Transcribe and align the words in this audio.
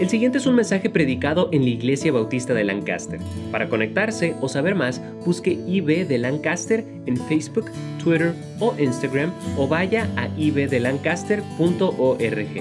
El 0.00 0.08
siguiente 0.08 0.38
es 0.38 0.46
un 0.46 0.56
mensaje 0.56 0.90
predicado 0.90 1.48
en 1.52 1.62
la 1.62 1.68
Iglesia 1.68 2.10
Bautista 2.10 2.52
de 2.52 2.64
Lancaster. 2.64 3.20
Para 3.52 3.68
conectarse 3.68 4.34
o 4.40 4.48
saber 4.48 4.74
más, 4.74 5.00
busque 5.24 5.52
IB 5.52 6.08
de 6.08 6.18
Lancaster 6.18 6.84
en 7.06 7.16
Facebook, 7.16 7.70
Twitter 8.02 8.34
o 8.58 8.74
Instagram 8.76 9.32
o 9.56 9.68
vaya 9.68 10.10
a 10.16 10.26
ibdelancaster.org. 10.36 12.56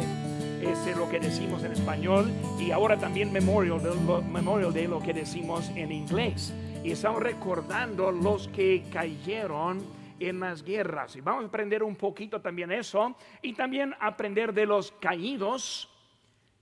Es 0.62 0.96
lo 0.96 1.10
que 1.10 1.20
decimos 1.20 1.64
en 1.64 1.72
español 1.72 2.30
y 2.60 2.70
ahora 2.70 3.00
también 3.00 3.34
Memorial 3.34 3.82
Day, 3.82 3.94
Memorial 4.32 4.72
Day 4.72 4.86
lo 4.86 5.00
que 5.00 5.14
decimos 5.14 5.72
en 5.76 5.92
inglés. 5.92 6.54
Y 6.84 6.92
estamos 6.92 7.24
recordando 7.24 8.12
los 8.12 8.48
que 8.50 8.84
cayeron 8.92 9.82
en 10.20 10.40
las 10.40 10.64
guerras. 10.64 11.16
Y 11.16 11.22
vamos 11.22 11.46
a 11.46 11.48
aprender 11.48 11.82
un 11.82 11.96
poquito 11.96 12.42
también 12.42 12.72
eso 12.72 13.16
y 13.42 13.54
también 13.54 13.96
aprender 14.00 14.54
de 14.54 14.68
los 14.68 14.92
caídos 15.00 15.90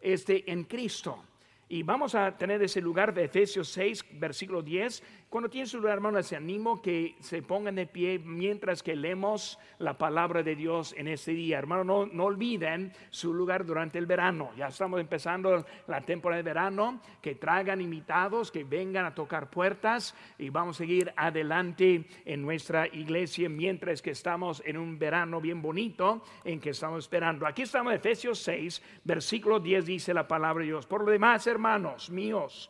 este, 0.02 0.52
en 0.52 0.64
Cristo. 0.64 1.24
Y 1.70 1.84
vamos 1.84 2.16
a 2.16 2.38
tener 2.38 2.62
ese 2.62 2.82
lugar 2.82 3.14
de 3.14 3.24
Efesios 3.24 3.70
6, 3.70 4.06
versículo 4.20 4.62
10, 4.62 5.02
cuando 5.32 5.50
tiene 5.50 5.66
su 5.66 5.78
lugar, 5.78 5.94
hermano, 5.94 6.18
les 6.18 6.34
animo 6.34 6.82
que 6.82 7.16
se 7.22 7.42
pongan 7.42 7.76
de 7.76 7.88
pie 7.88 8.20
mientras 8.20 8.84
que 8.84 8.98
leemos 8.98 9.58
la 9.80 9.98
palabra 9.98 10.44
de 10.44 10.58
Dios 10.58 10.94
en 10.98 11.08
este 11.08 11.32
día. 11.32 11.58
Hermano, 11.58 11.86
no, 11.86 12.06
no 12.06 12.26
olviden 12.26 12.92
su 13.12 13.34
lugar 13.34 13.66
durante 13.66 13.98
el 13.98 14.08
verano. 14.08 14.52
Ya 14.58 14.68
estamos 14.68 15.00
empezando 15.00 15.66
la 15.88 16.02
temporada 16.02 16.40
de 16.40 16.44
verano. 16.44 17.00
Que 17.22 17.36
traigan 17.36 17.80
invitados, 17.80 18.52
que 18.52 18.66
vengan 18.66 19.06
a 19.06 19.16
tocar 19.16 19.50
puertas 19.50 20.14
y 20.38 20.50
vamos 20.50 20.76
a 20.76 20.80
seguir 20.80 21.14
adelante 21.16 22.04
en 22.26 22.42
nuestra 22.42 22.88
iglesia 22.88 23.48
mientras 23.48 24.02
que 24.02 24.12
estamos 24.12 24.62
en 24.66 24.76
un 24.76 25.00
verano 25.00 25.40
bien 25.40 25.62
bonito 25.62 26.24
en 26.44 26.60
que 26.60 26.72
estamos 26.72 27.06
esperando. 27.06 27.48
Aquí 27.48 27.62
estamos 27.62 27.94
Efesios 27.94 28.40
6, 28.40 28.84
versículo 29.06 29.62
10 29.62 29.86
dice 29.86 30.14
la 30.14 30.28
palabra 30.28 30.60
de 30.60 30.72
Dios. 30.72 30.86
Por 30.86 31.06
lo 31.06 31.12
demás, 31.12 31.48
hermanos 31.48 32.10
míos, 32.10 32.70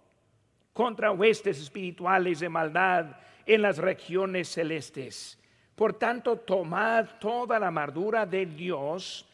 contra 0.73 1.11
huestes 1.11 1.59
espirituales 1.59 2.39
de 2.39 2.49
maldad 2.49 3.17
en 3.45 3.61
las 3.61 3.77
regiones 3.77 4.49
celestes. 4.49 5.37
Por 5.75 5.93
tanto, 5.93 6.37
tomad 6.37 7.19
toda 7.19 7.59
la 7.59 7.67
armadura 7.67 8.25
de 8.25 8.45
Dios 8.45 9.27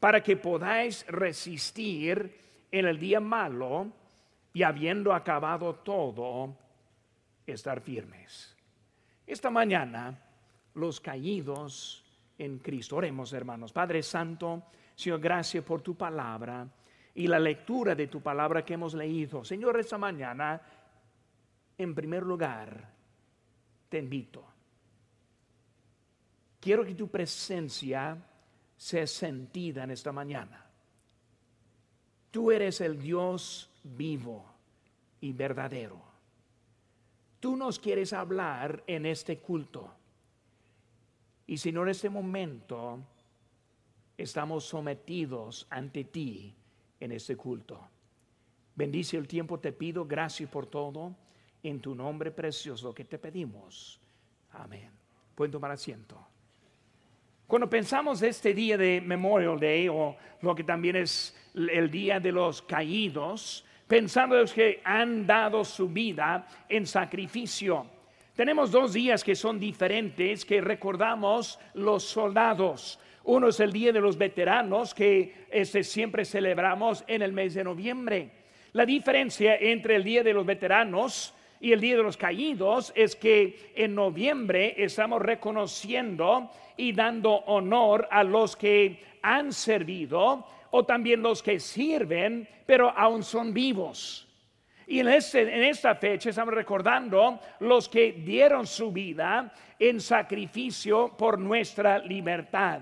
para 0.00 0.22
que 0.22 0.36
podáis 0.36 1.06
resistir 1.06 2.40
en 2.70 2.86
el 2.86 2.98
día 2.98 3.20
malo 3.20 3.86
y 4.52 4.62
habiendo 4.62 5.12
acabado 5.12 5.76
todo, 5.76 6.56
estar 7.46 7.80
firmes. 7.80 8.56
Esta 9.26 9.50
mañana, 9.50 10.18
los 10.74 11.00
caídos 11.00 12.04
en 12.38 12.58
Cristo. 12.58 12.96
Oremos, 12.96 13.32
hermanos. 13.32 13.72
Padre 13.72 14.02
Santo, 14.02 14.64
Señor, 14.94 15.20
gracias 15.20 15.64
por 15.64 15.80
tu 15.80 15.94
palabra 15.94 16.66
y 17.14 17.26
la 17.26 17.38
lectura 17.38 17.94
de 17.94 18.06
tu 18.08 18.20
palabra 18.20 18.64
que 18.64 18.74
hemos 18.74 18.94
leído. 18.94 19.44
Señor, 19.44 19.78
esta 19.78 19.98
mañana 19.98 20.60
en 21.78 21.94
primer 21.94 22.22
lugar, 22.22 22.92
te 23.88 23.98
invito. 23.98 24.44
Quiero 26.60 26.84
que 26.84 26.94
tu 26.94 27.08
presencia 27.08 28.16
sea 28.76 29.06
sentida 29.06 29.84
en 29.84 29.90
esta 29.90 30.12
mañana. 30.12 30.64
Tú 32.30 32.50
eres 32.50 32.80
el 32.80 32.98
Dios 33.00 33.70
vivo 33.82 34.44
y 35.20 35.32
verdadero. 35.32 36.00
Tú 37.40 37.56
nos 37.56 37.78
quieres 37.78 38.12
hablar 38.12 38.84
en 38.86 39.06
este 39.06 39.38
culto. 39.38 39.92
Y 41.46 41.58
si 41.58 41.72
no 41.72 41.82
en 41.82 41.88
este 41.88 42.08
momento 42.08 43.00
estamos 44.16 44.64
sometidos 44.64 45.66
ante 45.68 46.04
ti 46.04 46.54
en 47.00 47.12
este 47.12 47.36
culto. 47.36 47.80
Bendice 48.74 49.16
el 49.16 49.26
tiempo, 49.26 49.58
te 49.58 49.72
pido, 49.72 50.06
gracias 50.06 50.48
por 50.48 50.66
todo 50.66 51.14
en 51.62 51.80
tu 51.80 51.94
nombre 51.94 52.30
precioso 52.30 52.94
que 52.94 53.04
te 53.04 53.18
pedimos. 53.18 54.00
Amén. 54.52 54.90
Pueden 55.34 55.52
tomar 55.52 55.70
asiento. 55.70 56.18
Cuando 57.46 57.68
pensamos 57.68 58.22
este 58.22 58.54
día 58.54 58.78
de 58.78 59.00
Memorial 59.00 59.60
Day 59.60 59.88
o 59.88 60.16
lo 60.40 60.54
que 60.54 60.64
también 60.64 60.96
es 60.96 61.36
el 61.54 61.90
día 61.90 62.18
de 62.18 62.32
los 62.32 62.62
caídos, 62.62 63.64
pensando 63.86 64.36
los 64.36 64.52
que 64.52 64.80
han 64.84 65.26
dado 65.26 65.64
su 65.64 65.88
vida 65.88 66.46
en 66.68 66.86
sacrificio. 66.86 67.86
Tenemos 68.34 68.70
dos 68.70 68.94
días 68.94 69.22
que 69.22 69.34
son 69.34 69.60
diferentes 69.60 70.46
que 70.46 70.62
recordamos 70.62 71.58
los 71.74 72.02
soldados. 72.02 72.98
Uno 73.24 73.48
es 73.48 73.60
el 73.60 73.70
Día 73.70 73.92
de 73.92 74.00
los 74.00 74.16
Veteranos 74.16 74.94
que 74.94 75.46
este 75.50 75.84
siempre 75.84 76.24
celebramos 76.24 77.04
en 77.06 77.20
el 77.20 77.32
mes 77.32 77.52
de 77.52 77.64
noviembre. 77.64 78.30
La 78.72 78.86
diferencia 78.86 79.56
entre 79.56 79.96
el 79.96 80.04
Día 80.04 80.22
de 80.22 80.32
los 80.32 80.46
Veteranos 80.46 81.34
y 81.62 81.72
el 81.72 81.80
Día 81.80 81.96
de 81.96 82.02
los 82.02 82.16
Caídos 82.16 82.92
es 82.96 83.14
que 83.14 83.70
en 83.76 83.94
noviembre 83.94 84.74
estamos 84.76 85.22
reconociendo 85.22 86.50
y 86.76 86.92
dando 86.92 87.32
honor 87.46 88.08
a 88.10 88.24
los 88.24 88.56
que 88.56 89.00
han 89.22 89.52
servido 89.52 90.44
o 90.72 90.84
también 90.84 91.22
los 91.22 91.40
que 91.40 91.60
sirven, 91.60 92.48
pero 92.66 92.90
aún 92.90 93.22
son 93.22 93.54
vivos. 93.54 94.26
Y 94.88 94.98
en, 94.98 95.08
este, 95.08 95.42
en 95.42 95.62
esta 95.62 95.94
fecha 95.94 96.30
estamos 96.30 96.52
recordando 96.52 97.38
los 97.60 97.88
que 97.88 98.10
dieron 98.10 98.66
su 98.66 98.90
vida 98.90 99.54
en 99.78 100.00
sacrificio 100.00 101.16
por 101.16 101.38
nuestra 101.38 102.00
libertad. 102.00 102.80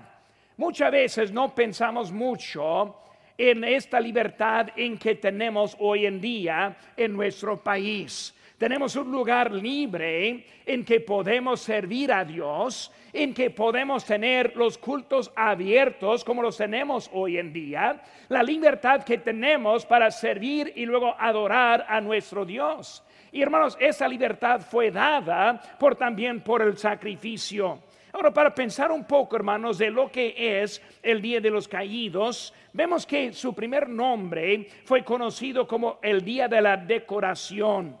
Muchas 0.57 0.91
veces 0.91 1.31
no 1.31 1.53
pensamos 1.53 2.11
mucho 2.11 2.95
en 3.37 3.63
esta 3.63 3.99
libertad 3.99 4.69
en 4.75 4.97
que 4.97 5.13
tenemos 5.13 5.77
hoy 5.77 6.07
en 6.07 6.19
día 6.19 6.75
en 6.97 7.13
nuestro 7.13 7.61
país. 7.61 8.35
Tenemos 8.61 8.95
un 8.95 9.09
lugar 9.09 9.51
libre 9.51 10.45
en 10.67 10.85
que 10.85 10.99
podemos 10.99 11.61
servir 11.61 12.13
a 12.13 12.23
Dios, 12.23 12.91
en 13.11 13.33
que 13.33 13.49
podemos 13.49 14.05
tener 14.05 14.55
los 14.55 14.77
cultos 14.77 15.31
abiertos 15.35 16.23
como 16.23 16.43
los 16.43 16.57
tenemos 16.57 17.09
hoy 17.11 17.39
en 17.39 17.51
día, 17.51 18.03
la 18.29 18.43
libertad 18.43 19.03
que 19.03 19.17
tenemos 19.17 19.83
para 19.83 20.11
servir 20.11 20.73
y 20.75 20.85
luego 20.85 21.15
adorar 21.17 21.87
a 21.89 21.99
nuestro 22.01 22.45
Dios. 22.45 23.03
Y 23.31 23.41
hermanos, 23.41 23.75
esa 23.79 24.07
libertad 24.07 24.61
fue 24.61 24.91
dada 24.91 25.59
por 25.79 25.95
también 25.95 26.41
por 26.41 26.61
el 26.61 26.77
sacrificio. 26.77 27.79
Ahora, 28.13 28.31
para 28.31 28.53
pensar 28.53 28.91
un 28.91 29.05
poco, 29.05 29.37
hermanos, 29.37 29.79
de 29.79 29.89
lo 29.89 30.11
que 30.11 30.35
es 30.61 30.83
el 31.01 31.19
Día 31.19 31.41
de 31.41 31.49
los 31.49 31.67
Caídos, 31.67 32.53
vemos 32.73 33.07
que 33.07 33.33
su 33.33 33.55
primer 33.55 33.89
nombre 33.89 34.67
fue 34.83 35.03
conocido 35.03 35.67
como 35.67 35.97
el 36.03 36.23
Día 36.23 36.47
de 36.47 36.61
la 36.61 36.77
Decoración. 36.77 38.00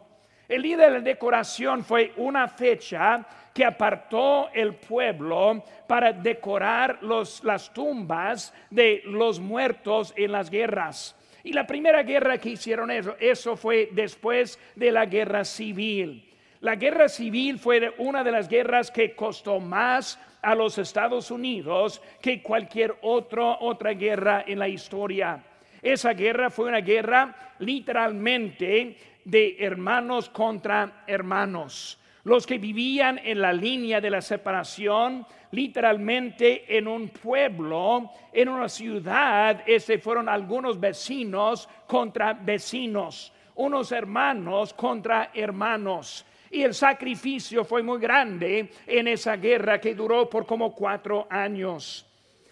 El 0.51 0.63
día 0.63 0.75
de 0.75 0.89
la 0.89 0.99
decoración 0.99 1.81
fue 1.81 2.11
una 2.17 2.45
fecha 2.45 3.25
que 3.53 3.63
apartó 3.63 4.49
el 4.53 4.75
pueblo 4.75 5.63
para 5.87 6.11
decorar 6.11 6.99
las 7.01 7.73
tumbas 7.73 8.53
de 8.69 9.01
los 9.05 9.39
muertos 9.39 10.13
en 10.17 10.33
las 10.33 10.49
guerras. 10.49 11.15
Y 11.45 11.53
la 11.53 11.65
primera 11.65 12.03
guerra 12.03 12.37
que 12.37 12.49
hicieron 12.49 12.91
eso, 12.91 13.15
eso 13.17 13.55
fue 13.55 13.91
después 13.93 14.59
de 14.75 14.91
la 14.91 15.05
guerra 15.05 15.45
civil. 15.45 16.29
La 16.59 16.75
guerra 16.75 17.07
civil 17.07 17.57
fue 17.57 17.95
una 17.99 18.21
de 18.21 18.33
las 18.33 18.49
guerras 18.49 18.91
que 18.91 19.15
costó 19.15 19.61
más 19.61 20.19
a 20.41 20.53
los 20.53 20.77
Estados 20.77 21.31
Unidos 21.31 22.01
que 22.21 22.43
cualquier 22.43 22.97
otra 23.03 23.93
guerra 23.93 24.43
en 24.45 24.59
la 24.59 24.67
historia. 24.67 25.45
Esa 25.81 26.13
guerra 26.13 26.49
fue 26.49 26.67
una 26.67 26.81
guerra 26.81 27.33
literalmente 27.59 28.97
de 29.25 29.57
hermanos 29.59 30.29
contra 30.29 31.03
hermanos. 31.07 31.97
Los 32.23 32.45
que 32.45 32.59
vivían 32.59 33.19
en 33.23 33.41
la 33.41 33.51
línea 33.51 33.99
de 33.99 34.11
la 34.11 34.21
separación, 34.21 35.25
literalmente 35.51 36.77
en 36.77 36.87
un 36.87 37.09
pueblo, 37.09 38.11
en 38.31 38.49
una 38.49 38.69
ciudad, 38.69 39.63
ese 39.65 39.97
fueron 39.97 40.29
algunos 40.29 40.79
vecinos 40.79 41.67
contra 41.87 42.33
vecinos, 42.33 43.33
unos 43.55 43.91
hermanos 43.91 44.73
contra 44.73 45.31
hermanos. 45.33 46.25
Y 46.51 46.61
el 46.61 46.73
sacrificio 46.73 47.65
fue 47.65 47.81
muy 47.81 47.99
grande 47.99 48.69
en 48.85 49.07
esa 49.07 49.37
guerra 49.37 49.79
que 49.79 49.95
duró 49.95 50.29
por 50.29 50.45
como 50.45 50.75
cuatro 50.75 51.25
años. 51.29 52.05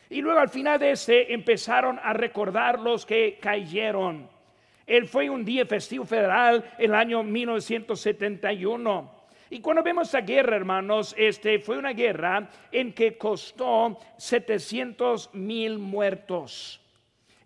Y 0.10 0.22
luego 0.22 0.40
al 0.40 0.50
final 0.50 0.80
de 0.80 0.92
ese 0.92 1.32
empezaron 1.32 2.00
a 2.02 2.14
recordar 2.14 2.80
los 2.80 3.06
que 3.06 3.38
cayeron. 3.40 4.28
Él 4.90 5.08
fue 5.08 5.30
un 5.30 5.46
día 5.46 5.68
festivo 5.68 6.04
federal 6.04 6.66
el 6.80 6.96
año 6.96 7.22
1971. 7.22 9.12
Y 9.52 9.62
cuando 9.62 9.84
vemos 9.84 10.08
esta 10.08 10.22
guerra, 10.22 10.56
hermanos, 10.56 11.14
este 11.16 11.60
fue 11.60 11.78
una 11.78 11.94
guerra 11.94 12.50
en 12.72 12.92
que 12.94 13.16
costó 13.16 14.00
700 14.18 15.36
mil 15.36 15.78
muertos. 15.78 16.82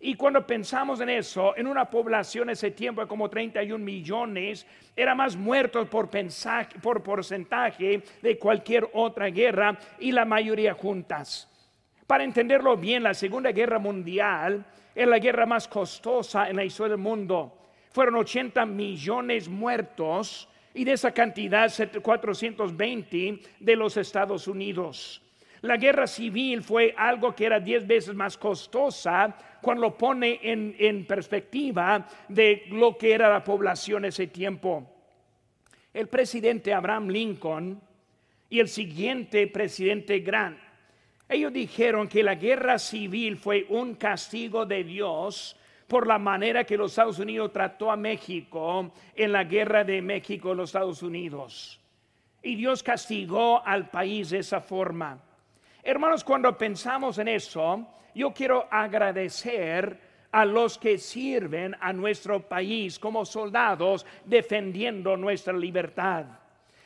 Y 0.00 0.14
cuando 0.14 0.46
pensamos 0.46 1.00
en 1.00 1.10
eso, 1.10 1.54
en 1.54 1.66
una 1.66 1.90
población 1.90 2.48
ese 2.48 2.70
tiempo 2.70 3.02
de 3.02 3.08
como 3.08 3.28
31 3.28 3.84
millones, 3.84 4.66
era 4.96 5.14
más 5.14 5.36
muertos 5.36 5.86
por, 5.88 6.08
por 6.82 7.02
porcentaje 7.02 8.02
de 8.22 8.38
cualquier 8.38 8.88
otra 8.94 9.26
guerra 9.26 9.78
y 9.98 10.12
la 10.12 10.24
mayoría 10.24 10.72
juntas. 10.72 11.50
Para 12.06 12.24
entenderlo 12.24 12.74
bien, 12.78 13.02
la 13.02 13.12
Segunda 13.12 13.52
Guerra 13.52 13.78
Mundial 13.78 14.64
es 14.94 15.06
la 15.06 15.18
guerra 15.18 15.46
más 15.46 15.66
costosa 15.66 16.48
en 16.48 16.56
la 16.56 16.64
historia 16.64 16.92
del 16.92 17.02
mundo. 17.02 17.58
Fueron 17.90 18.16
80 18.16 18.64
millones 18.66 19.48
muertos 19.48 20.48
y 20.74 20.84
de 20.84 20.92
esa 20.92 21.12
cantidad 21.12 21.72
420 22.02 23.40
de 23.60 23.76
los 23.76 23.96
Estados 23.96 24.48
Unidos. 24.48 25.22
La 25.62 25.76
guerra 25.76 26.06
civil 26.06 26.62
fue 26.62 26.94
algo 26.96 27.34
que 27.34 27.46
era 27.46 27.58
10 27.58 27.86
veces 27.86 28.14
más 28.14 28.36
costosa 28.36 29.34
cuando 29.62 29.82
lo 29.82 29.96
pone 29.96 30.40
en, 30.42 30.76
en 30.78 31.06
perspectiva 31.06 32.06
de 32.28 32.64
lo 32.70 32.98
que 32.98 33.14
era 33.14 33.30
la 33.30 33.42
población 33.42 34.04
ese 34.04 34.26
tiempo. 34.26 34.84
El 35.94 36.08
presidente 36.08 36.74
Abraham 36.74 37.08
Lincoln 37.08 37.80
y 38.50 38.60
el 38.60 38.68
siguiente 38.68 39.46
presidente 39.46 40.18
Grant, 40.18 40.58
ellos 41.28 41.52
dijeron 41.52 42.08
que 42.08 42.22
la 42.22 42.34
guerra 42.34 42.78
civil 42.78 43.36
fue 43.36 43.66
un 43.68 43.94
castigo 43.94 44.66
de 44.66 44.84
Dios 44.84 45.56
por 45.88 46.06
la 46.06 46.18
manera 46.18 46.64
que 46.64 46.76
los 46.76 46.92
Estados 46.92 47.18
Unidos 47.18 47.52
trató 47.52 47.90
a 47.90 47.96
México 47.96 48.92
en 49.14 49.32
la 49.32 49.44
guerra 49.44 49.84
de 49.84 50.02
México 50.02 50.52
y 50.52 50.56
los 50.56 50.70
Estados 50.70 51.02
Unidos. 51.02 51.80
Y 52.42 52.56
Dios 52.56 52.82
castigó 52.82 53.64
al 53.64 53.90
país 53.90 54.30
de 54.30 54.38
esa 54.38 54.60
forma. 54.60 55.18
Hermanos, 55.82 56.24
cuando 56.24 56.56
pensamos 56.56 57.18
en 57.18 57.28
eso, 57.28 57.86
yo 58.14 58.32
quiero 58.32 58.66
agradecer 58.70 59.98
a 60.30 60.44
los 60.44 60.78
que 60.78 60.98
sirven 60.98 61.76
a 61.80 61.92
nuestro 61.92 62.40
país 62.48 62.98
como 62.98 63.24
soldados 63.24 64.04
defendiendo 64.24 65.16
nuestra 65.16 65.52
libertad. 65.52 66.26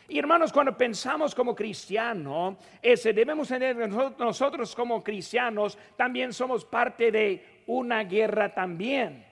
Y 0.08 0.19
hermanos, 0.19 0.52
cuando 0.52 0.76
pensamos 0.76 1.34
como 1.34 1.55
cristianos, 1.55 2.56
ese 2.81 3.12
debemos 3.12 3.49
tener 3.49 3.76
nosotros 3.88 4.75
como 4.75 5.05
cristianos 5.05 5.76
también 5.96 6.32
somos 6.32 6.64
parte 6.64 7.12
de 7.12 7.62
una 7.66 8.05
guerra 8.05 8.55
también. 8.55 9.25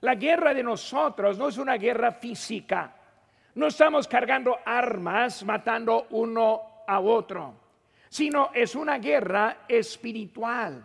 La 0.00 0.14
guerra 0.14 0.52
de 0.52 0.62
nosotros 0.62 1.38
no 1.38 1.48
es 1.48 1.58
una 1.58 1.76
guerra 1.76 2.12
física. 2.12 2.94
No 3.54 3.66
estamos 3.66 4.06
cargando 4.06 4.58
armas 4.64 5.42
matando 5.44 6.06
uno 6.10 6.82
a 6.86 7.00
otro 7.00 7.60
sino 8.10 8.50
es 8.52 8.74
una 8.74 8.98
guerra 8.98 9.58
espiritual. 9.68 10.82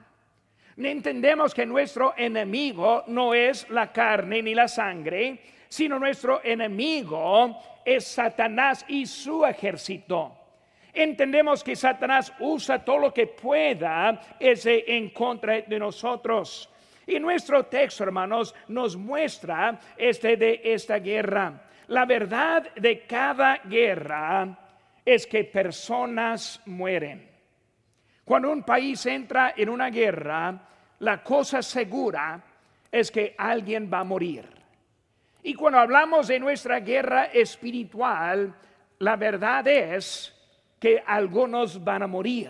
Entendemos 0.77 1.53
que 1.53 1.65
nuestro 1.65 2.13
enemigo 2.15 3.03
no 3.07 3.33
es 3.33 3.67
la 3.71 3.91
carne 3.91 4.41
ni 4.41 4.53
la 4.53 4.67
sangre, 4.67 5.41
sino 5.67 5.99
nuestro 5.99 6.41
enemigo 6.43 7.57
es 7.83 8.05
Satanás 8.05 8.85
y 8.87 9.05
su 9.05 9.45
ejército. 9.45 10.37
Entendemos 10.93 11.63
que 11.63 11.75
Satanás 11.75 12.31
usa 12.39 12.83
todo 12.83 12.99
lo 12.99 13.13
que 13.13 13.27
pueda 13.27 14.19
ese 14.39 14.85
en 14.87 15.09
contra 15.09 15.61
de 15.61 15.77
nosotros. 15.77 16.69
Y 17.05 17.19
nuestro 17.19 17.65
texto, 17.65 18.03
hermanos, 18.03 18.55
nos 18.69 18.95
muestra 18.95 19.79
este 19.97 20.37
de 20.37 20.61
esta 20.63 20.97
guerra. 20.99 21.61
La 21.87 22.05
verdad 22.05 22.73
de 22.75 23.01
cada 23.01 23.57
guerra 23.57 24.57
es 25.03 25.27
que 25.27 25.43
personas 25.43 26.61
mueren. 26.65 27.29
Cuando 28.23 28.49
un 28.49 28.63
país 28.63 29.05
entra 29.05 29.53
en 29.55 29.69
una 29.69 29.89
guerra, 29.89 30.59
la 30.99 31.21
cosa 31.21 31.61
segura 31.61 32.41
es 32.91 33.11
que 33.11 33.35
alguien 33.37 33.89
va 33.93 33.99
a 33.99 34.03
morir. 34.03 34.54
Y 35.45 35.53
cuando 35.53 35.77
hablamos 35.77 36.27
de 36.27 36.39
nuestra 36.39 36.79
guerra 36.79 37.25
espiritual, 37.25 38.51
la 38.97 39.15
verdad 39.15 39.67
es 39.67 40.33
que 40.79 41.03
algunos 41.05 41.83
van 41.83 42.01
a 42.01 42.07
morir. 42.07 42.49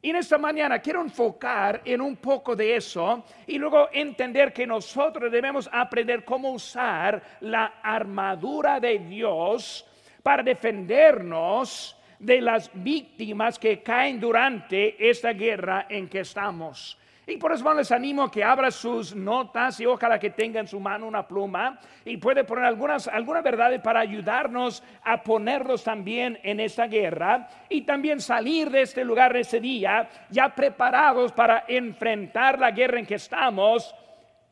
Y 0.00 0.10
en 0.10 0.16
esta 0.16 0.38
mañana 0.38 0.78
quiero 0.78 1.00
enfocar 1.00 1.82
en 1.84 2.00
un 2.00 2.14
poco 2.18 2.54
de 2.54 2.76
eso 2.76 3.24
y 3.44 3.58
luego 3.58 3.88
entender 3.92 4.52
que 4.52 4.68
nosotros 4.68 5.32
debemos 5.32 5.68
aprender 5.72 6.24
cómo 6.24 6.52
usar 6.52 7.20
la 7.40 7.80
armadura 7.82 8.78
de 8.78 9.00
Dios 9.00 9.84
para 10.22 10.44
defendernos 10.44 11.96
de 12.20 12.40
las 12.40 12.70
víctimas 12.72 13.58
que 13.58 13.82
caen 13.82 14.20
durante 14.20 15.10
esta 15.10 15.32
guerra 15.32 15.86
en 15.88 16.08
que 16.08 16.20
estamos. 16.20 16.96
Y 17.28 17.38
por 17.38 17.52
eso 17.52 17.74
les 17.74 17.90
animo 17.90 18.22
a 18.22 18.30
que 18.30 18.44
abra 18.44 18.70
sus 18.70 19.14
notas 19.16 19.80
y 19.80 19.86
ojalá 19.86 20.16
que 20.16 20.30
tenga 20.30 20.60
en 20.60 20.68
su 20.68 20.78
mano 20.78 21.08
una 21.08 21.26
pluma 21.26 21.80
y 22.04 22.18
puede 22.18 22.44
poner 22.44 22.64
algunas, 22.64 23.08
algunas 23.08 23.42
verdades 23.42 23.80
para 23.80 23.98
ayudarnos 23.98 24.80
a 25.02 25.20
ponerlos 25.24 25.82
también 25.82 26.38
en 26.44 26.60
esta 26.60 26.86
guerra 26.86 27.48
y 27.68 27.82
también 27.82 28.20
salir 28.20 28.70
de 28.70 28.82
este 28.82 29.04
lugar 29.04 29.36
ese 29.36 29.58
día 29.58 30.08
ya 30.30 30.54
preparados 30.54 31.32
para 31.32 31.64
enfrentar 31.66 32.60
la 32.60 32.70
guerra 32.70 33.00
en 33.00 33.06
que 33.06 33.16
estamos 33.16 33.92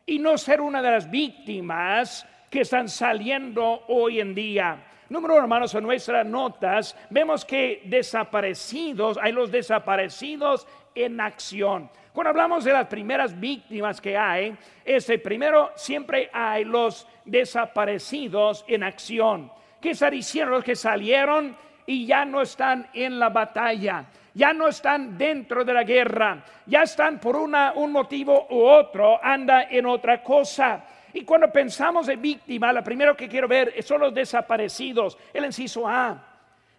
y 0.05 0.19
no 0.19 0.37
ser 0.37 0.61
una 0.61 0.83
de 0.83 0.91
las 0.91 1.09
víctimas 1.09 2.27
que 2.51 2.63
están 2.63 2.89
saliendo 2.89 3.85
hoy 3.87 4.19
en 4.19 4.35
día. 4.35 4.94
Número 5.15 5.35
uno, 5.35 5.45
hermanos, 5.45 5.73
en 5.77 5.85
nuestras 5.85 6.27
notas 6.27 6.97
vemos 7.09 7.45
que 7.45 7.83
desaparecidos, 7.85 9.17
hay 9.23 9.31
los 9.31 9.53
desaparecidos 9.53 10.67
en 10.93 11.21
acción. 11.21 11.89
Cuando 12.13 12.31
hablamos 12.31 12.65
de 12.65 12.73
las 12.73 12.89
primeras 12.89 13.39
víctimas 13.39 14.01
que 14.01 14.19
hay, 14.19 14.57
ese 14.85 15.21
primero 15.21 15.71
siempre 15.77 16.29
hay 16.33 16.65
los 16.65 17.07
desaparecidos 17.25 18.65
en 18.67 18.83
acción. 18.83 19.53
¿Qué 19.81 19.91
está 19.91 20.11
diciendo? 20.11 20.51
Los 20.51 20.65
que 20.65 20.75
salieron 20.75 21.57
y 21.87 22.07
ya 22.07 22.25
no 22.25 22.43
están 22.43 22.89
en 22.93 23.21
la 23.21 23.29
batalla, 23.29 24.07
ya 24.35 24.53
no 24.53 24.67
están 24.67 25.17
dentro 25.17 25.65
de 25.65 25.75
la 25.75 25.85
guerra, 25.85 26.43
ya 26.67 26.83
están 26.83 27.21
por 27.21 27.37
una, 27.37 27.73
un 27.77 27.93
motivo 27.93 28.49
u 28.51 28.65
otro, 28.65 29.25
anda 29.25 29.69
en 29.71 29.87
otra 29.87 30.25
cosa. 30.25 30.85
Y 31.15 31.23
cuando 31.23 31.51
pensamos 31.51 32.09
de 32.09 32.17
víctima, 32.17 32.73
lo 32.73 32.83
primero 32.83 33.17
que 33.17 33.29
quiero 33.29 33.47
ver 33.47 33.81
son 33.85 34.01
los 34.01 34.13
desaparecidos. 34.13 35.17
El 35.33 35.45
inciso 35.45 35.89
A. 35.89 36.21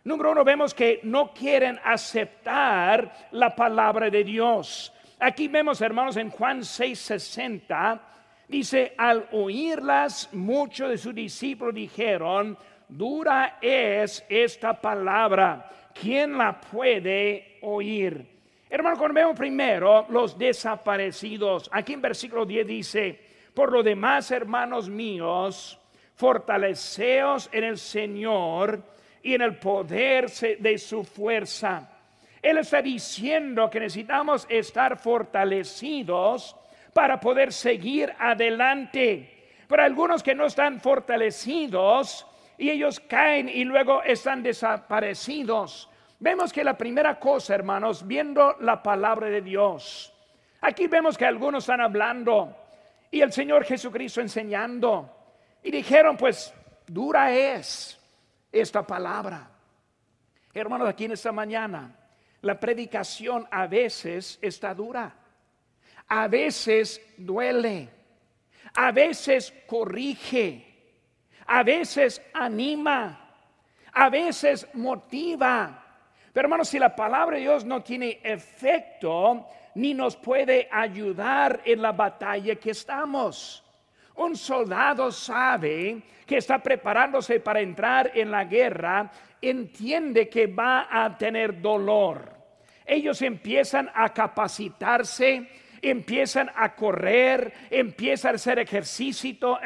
Número 0.03 0.33
uno, 0.33 0.43
vemos 0.43 0.73
que 0.73 0.99
no 1.03 1.33
quieren 1.33 1.79
aceptar 1.83 3.29
la 3.31 3.55
palabra 3.55 4.09
de 4.09 4.25
Dios. 4.25 4.93
Aquí 5.19 5.47
vemos, 5.47 5.79
hermanos, 5.79 6.17
en 6.17 6.29
Juan 6.29 6.59
6:60, 6.59 8.01
dice, 8.49 8.93
al 8.97 9.25
oírlas, 9.31 10.29
muchos 10.33 10.89
de 10.89 10.97
sus 10.97 11.15
discípulos 11.15 11.73
dijeron, 11.73 12.57
dura 12.89 13.57
es 13.61 14.23
esta 14.27 14.79
palabra, 14.79 15.69
¿quién 15.93 16.37
la 16.37 16.59
puede 16.59 17.57
oír? 17.61 18.35
Hermano, 18.69 18.97
cuando 18.97 19.15
vemos 19.15 19.37
primero 19.37 20.05
los 20.09 20.37
desaparecidos, 20.37 21.69
aquí 21.71 21.93
en 21.93 22.01
versículo 22.01 22.45
10 22.45 22.67
dice, 22.67 23.24
por 23.55 23.71
lo 23.71 23.81
demás, 23.81 24.29
hermanos 24.31 24.89
míos, 24.89 25.79
fortaleceos 26.13 27.49
en 27.53 27.63
el 27.63 27.77
Señor 27.77 28.83
y 29.23 29.33
en 29.33 29.41
el 29.41 29.57
poder 29.57 30.29
de 30.29 30.77
su 30.77 31.03
fuerza. 31.03 31.89
Él 32.41 32.57
está 32.59 32.81
diciendo 32.81 33.69
que 33.69 33.79
necesitamos 33.79 34.45
estar 34.49 34.99
fortalecidos 34.99 36.55
para 36.93 37.19
poder 37.19 37.51
seguir 37.51 38.13
adelante. 38.19 39.31
Para 39.67 39.85
algunos 39.85 40.21
que 40.21 40.35
no 40.35 40.45
están 40.45 40.79
fortalecidos 40.79 42.27
y 42.57 42.69
ellos 42.69 42.99
caen 42.99 43.49
y 43.49 43.63
luego 43.63 44.03
están 44.03 44.43
desaparecidos. 44.43 45.89
Vemos 46.19 46.53
que 46.53 46.63
la 46.63 46.77
primera 46.77 47.19
cosa, 47.19 47.55
hermanos, 47.55 48.05
viendo 48.05 48.57
la 48.59 48.83
palabra 48.83 49.27
de 49.27 49.41
Dios, 49.41 50.13
aquí 50.61 50.87
vemos 50.87 51.17
que 51.17 51.25
algunos 51.25 51.63
están 51.63 51.81
hablando 51.81 52.55
y 53.15 53.21
el 53.21 53.31
Señor 53.31 53.63
Jesucristo 53.63 54.19
enseñando. 54.19 55.09
Y 55.63 55.71
dijeron, 55.71 56.17
pues 56.17 56.53
dura 56.85 57.33
es 57.33 57.97
esta 58.51 58.85
palabra. 58.85 59.49
Hermanos, 60.53 60.89
aquí 60.89 61.05
en 61.05 61.13
esta 61.13 61.31
mañana, 61.31 61.95
la 62.41 62.59
predicación 62.59 63.47
a 63.49 63.67
veces 63.67 64.37
está 64.41 64.73
dura, 64.73 65.15
a 66.09 66.27
veces 66.27 67.01
duele, 67.15 67.87
a 68.73 68.91
veces 68.91 69.53
corrige, 69.65 70.65
a 71.47 71.63
veces 71.63 72.21
anima, 72.33 73.33
a 73.93 74.09
veces 74.09 74.67
motiva. 74.73 75.85
Pero 76.33 76.47
hermanos, 76.47 76.67
si 76.67 76.79
la 76.79 76.93
palabra 76.93 77.37
de 77.37 77.43
Dios 77.43 77.63
no 77.63 77.81
tiene 77.81 78.19
efecto, 78.21 79.47
ni 79.75 79.93
nos 79.93 80.15
puede 80.15 80.67
ayudar 80.71 81.61
en 81.65 81.81
la 81.81 81.91
batalla 81.91 82.55
que 82.55 82.71
estamos. 82.71 83.63
Un 84.15 84.35
soldado 84.35 85.11
sabe 85.11 86.01
que 86.25 86.37
está 86.37 86.59
preparándose 86.59 87.39
para 87.39 87.59
entrar 87.59 88.11
en 88.15 88.31
la 88.31 88.45
guerra, 88.45 89.11
entiende 89.41 90.29
que 90.29 90.47
va 90.47 90.87
a 90.89 91.17
tener 91.17 91.61
dolor. 91.61 92.33
Ellos 92.85 93.21
empiezan 93.21 93.89
a 93.93 94.09
capacitarse, 94.13 95.49
empiezan 95.81 96.49
a 96.55 96.73
correr, 96.75 97.51
empiezan 97.69 98.33
a 98.33 98.35
hacer 98.35 98.59
ejercicio, 98.59 99.57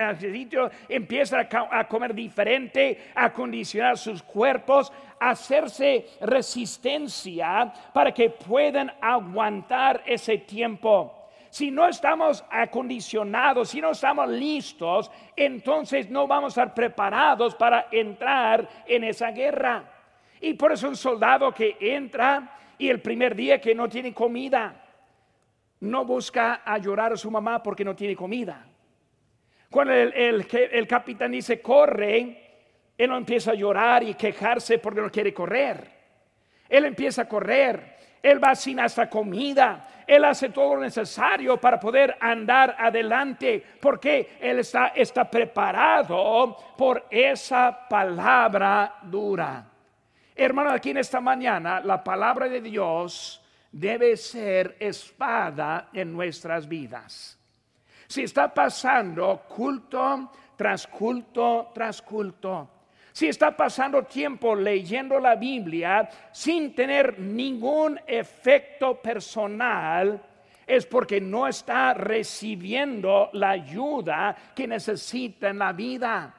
empiezan 0.88 1.48
a, 1.72 1.88
comer 1.88 2.14
diferente, 2.14 3.12
a 3.16 3.32
condicionar 3.32 3.98
sus 3.98 4.24
cuerpos, 4.24 4.92
a 4.92 5.09
hacerse 5.20 6.08
resistencia 6.22 7.74
para 7.94 8.14
que 8.14 8.30
puedan 8.30 8.92
aguantar 9.02 10.04
ese 10.06 10.38
tiempo. 10.40 11.16
Si 11.50 11.72
no 11.72 11.88
estamos 11.88 12.44
acondicionados, 12.50 13.70
si 13.70 13.82
no 13.82 13.92
estamos 13.92 14.30
listos, 14.30 15.10
entonces 15.36 16.10
no 16.10 16.28
vamos 16.28 16.58
a 16.58 16.62
estar 16.62 16.76
preparados 16.76 17.56
para 17.56 17.88
entrar 17.92 18.68
en 18.86 19.04
esa 19.04 19.32
guerra. 19.32 19.84
Y 20.42 20.54
por 20.54 20.72
eso 20.72 20.88
un 20.88 20.96
soldado 20.96 21.52
que 21.52 21.76
entra 21.80 22.58
y 22.78 22.88
el 22.90 23.02
primer 23.02 23.36
día 23.36 23.60
que 23.60 23.76
no 23.76 23.90
tiene 23.90 24.14
comida, 24.14 24.86
no 25.82 26.06
busca 26.06 26.62
a 26.66 26.78
llorar 26.78 27.14
a 27.14 27.18
su 27.18 27.32
mamá 27.32 27.64
porque 27.64 27.84
no 27.84 27.96
tiene 27.96 28.16
comida. 28.16 28.66
Cuando 29.70 29.94
el, 29.94 30.14
el, 30.14 30.88
capitán 30.88 31.32
dice 31.32 31.62
corre, 31.62 32.49
él 33.00 33.10
no 33.10 33.16
empieza 33.16 33.52
a 33.52 33.56
llorar 33.56 34.04
y 34.04 34.14
quejarse 34.14 34.78
porque 34.78 35.00
no 35.00 35.10
quiere 35.10 35.34
correr. 35.34 35.90
Él 36.68 36.84
empieza 36.84 37.22
a 37.22 37.30
correr, 37.30 37.96
él 38.22 38.44
va 38.44 38.54
sin 38.56 38.78
hasta 38.78 39.10
comida, 39.10 40.04
él 40.06 40.26
hace 40.26 40.50
todo 40.50 40.76
lo 40.76 40.82
necesario 40.82 41.56
para 41.56 41.80
poder 41.80 42.18
andar 42.20 42.76
adelante, 42.78 43.64
porque 43.80 44.38
él 44.42 44.60
está, 44.60 44.88
está 44.88 45.32
preparado 45.32 46.58
por 46.78 47.06
esa 47.10 47.88
palabra 47.88 48.98
dura. 49.04 49.66
Hermano, 50.36 50.72
aquí 50.72 50.90
en 50.90 50.98
esta 50.98 51.22
mañana 51.22 51.80
la 51.80 52.04
palabra 52.04 52.50
de 52.50 52.60
Dios 52.60 53.42
debe 53.72 54.18
ser 54.18 54.76
espada 54.78 55.88
en 55.94 56.12
nuestras 56.12 56.68
vidas. 56.68 57.40
Si 58.08 58.24
está 58.24 58.54
pasando 58.54 59.46
culto 59.48 60.32
tras 60.58 60.86
culto 60.86 61.72
tras 61.74 62.02
culto, 62.02 62.79
si 63.20 63.28
está 63.28 63.52
pasando 63.52 64.04
tiempo 64.04 64.56
leyendo 64.56 65.20
la 65.20 65.36
Biblia 65.36 66.10
sin 66.32 66.74
tener 66.74 67.20
ningún 67.20 68.00
efecto 68.08 68.96
personal, 69.02 70.22
es 70.66 70.86
porque 70.86 71.20
no 71.20 71.46
está 71.46 71.94
recibiendo 71.94 73.30
la 73.34 73.50
ayuda 73.50 74.34
que 74.56 74.66
necesita 74.66 75.50
en 75.50 75.60
la 75.60 75.74
vida. 75.74 76.34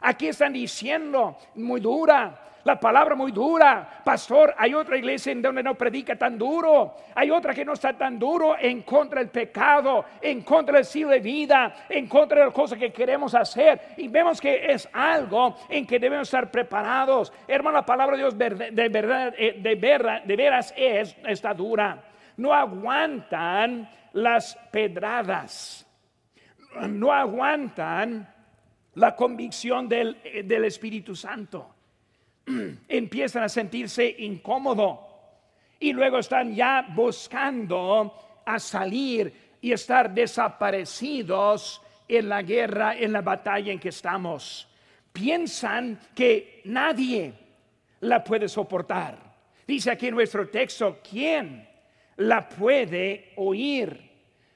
Aquí 0.00 0.28
están 0.28 0.54
diciendo 0.54 1.36
muy 1.56 1.82
dura, 1.82 2.45
la 2.66 2.80
palabra 2.80 3.14
muy 3.14 3.30
dura. 3.30 4.02
Pastor, 4.04 4.52
hay 4.58 4.74
otra 4.74 4.96
iglesia 4.96 5.30
en 5.30 5.40
donde 5.40 5.62
no 5.62 5.76
predica 5.76 6.16
tan 6.16 6.36
duro. 6.36 6.96
Hay 7.14 7.30
otra 7.30 7.54
que 7.54 7.64
no 7.64 7.74
está 7.74 7.92
tan 7.92 8.18
duro 8.18 8.56
en 8.58 8.82
contra 8.82 9.20
del 9.20 9.30
pecado, 9.30 10.04
en 10.20 10.42
contra 10.42 10.72
del 10.72 10.82
estilo 10.82 11.10
de 11.10 11.20
vida, 11.20 11.86
en 11.88 12.08
contra 12.08 12.40
de 12.40 12.46
las 12.46 12.52
cosas 12.52 12.76
que 12.76 12.92
queremos 12.92 13.36
hacer. 13.36 13.94
Y 13.98 14.08
vemos 14.08 14.40
que 14.40 14.66
es 14.66 14.88
algo 14.92 15.54
en 15.68 15.86
que 15.86 16.00
debemos 16.00 16.26
estar 16.26 16.50
preparados. 16.50 17.32
Hermano, 17.46 17.76
la 17.76 17.86
palabra 17.86 18.16
de 18.16 18.22
Dios 18.24 18.36
de 18.36 18.88
verdad, 18.88 19.32
eh, 19.38 19.60
de, 19.60 19.74
verdad, 19.76 20.24
de 20.24 20.36
veras 20.36 20.74
es, 20.76 21.16
está 21.24 21.54
dura. 21.54 22.02
No 22.36 22.52
aguantan 22.52 23.88
las 24.12 24.56
pedradas. 24.72 25.86
No 26.88 27.12
aguantan 27.12 28.28
la 28.94 29.14
convicción 29.14 29.88
del, 29.88 30.20
del 30.44 30.64
Espíritu 30.64 31.14
Santo. 31.14 31.75
empiezan 32.88 33.42
a 33.42 33.48
sentirse 33.48 34.14
incómodo 34.18 35.06
y 35.78 35.92
luego 35.92 36.18
están 36.18 36.54
ya 36.54 36.86
buscando 36.94 38.42
a 38.44 38.58
salir 38.58 39.32
y 39.60 39.72
estar 39.72 40.12
desaparecidos 40.12 41.82
en 42.08 42.28
la 42.28 42.42
guerra, 42.42 42.96
en 42.96 43.12
la 43.12 43.20
batalla 43.20 43.72
en 43.72 43.80
que 43.80 43.88
estamos. 43.88 44.68
Piensan 45.12 45.98
que 46.14 46.62
nadie 46.64 47.32
la 48.00 48.22
puede 48.22 48.48
soportar. 48.48 49.18
Dice 49.66 49.90
aquí 49.90 50.06
en 50.06 50.14
nuestro 50.14 50.48
texto, 50.48 51.00
¿quién 51.08 51.68
la 52.16 52.48
puede 52.48 53.32
oír? 53.36 54.06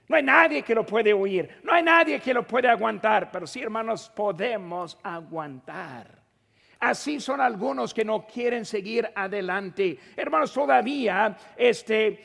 No 0.09 0.17
hay 0.17 0.23
nadie 0.23 0.63
que 0.63 0.75
lo 0.75 0.85
puede 0.85 1.13
oír, 1.13 1.49
no 1.63 1.73
hay 1.73 1.83
nadie 1.83 2.21
que 2.21 2.35
lo 2.35 2.47
puede 2.47 2.69
aguantar, 2.69 3.31
pero 3.31 3.47
sí 3.47 3.61
hermanos 3.61 4.11
podemos 4.15 4.99
aguantar. 5.03 6.20
Así 6.81 7.21
son 7.21 7.43
algunos 7.43 7.93
que 7.93 8.07
no 8.07 8.27
quieren 8.27 8.65
seguir 8.65 9.11
adelante. 9.15 9.99
Hermanos, 10.17 10.51
todavía 10.51 11.37
este, 11.55 12.23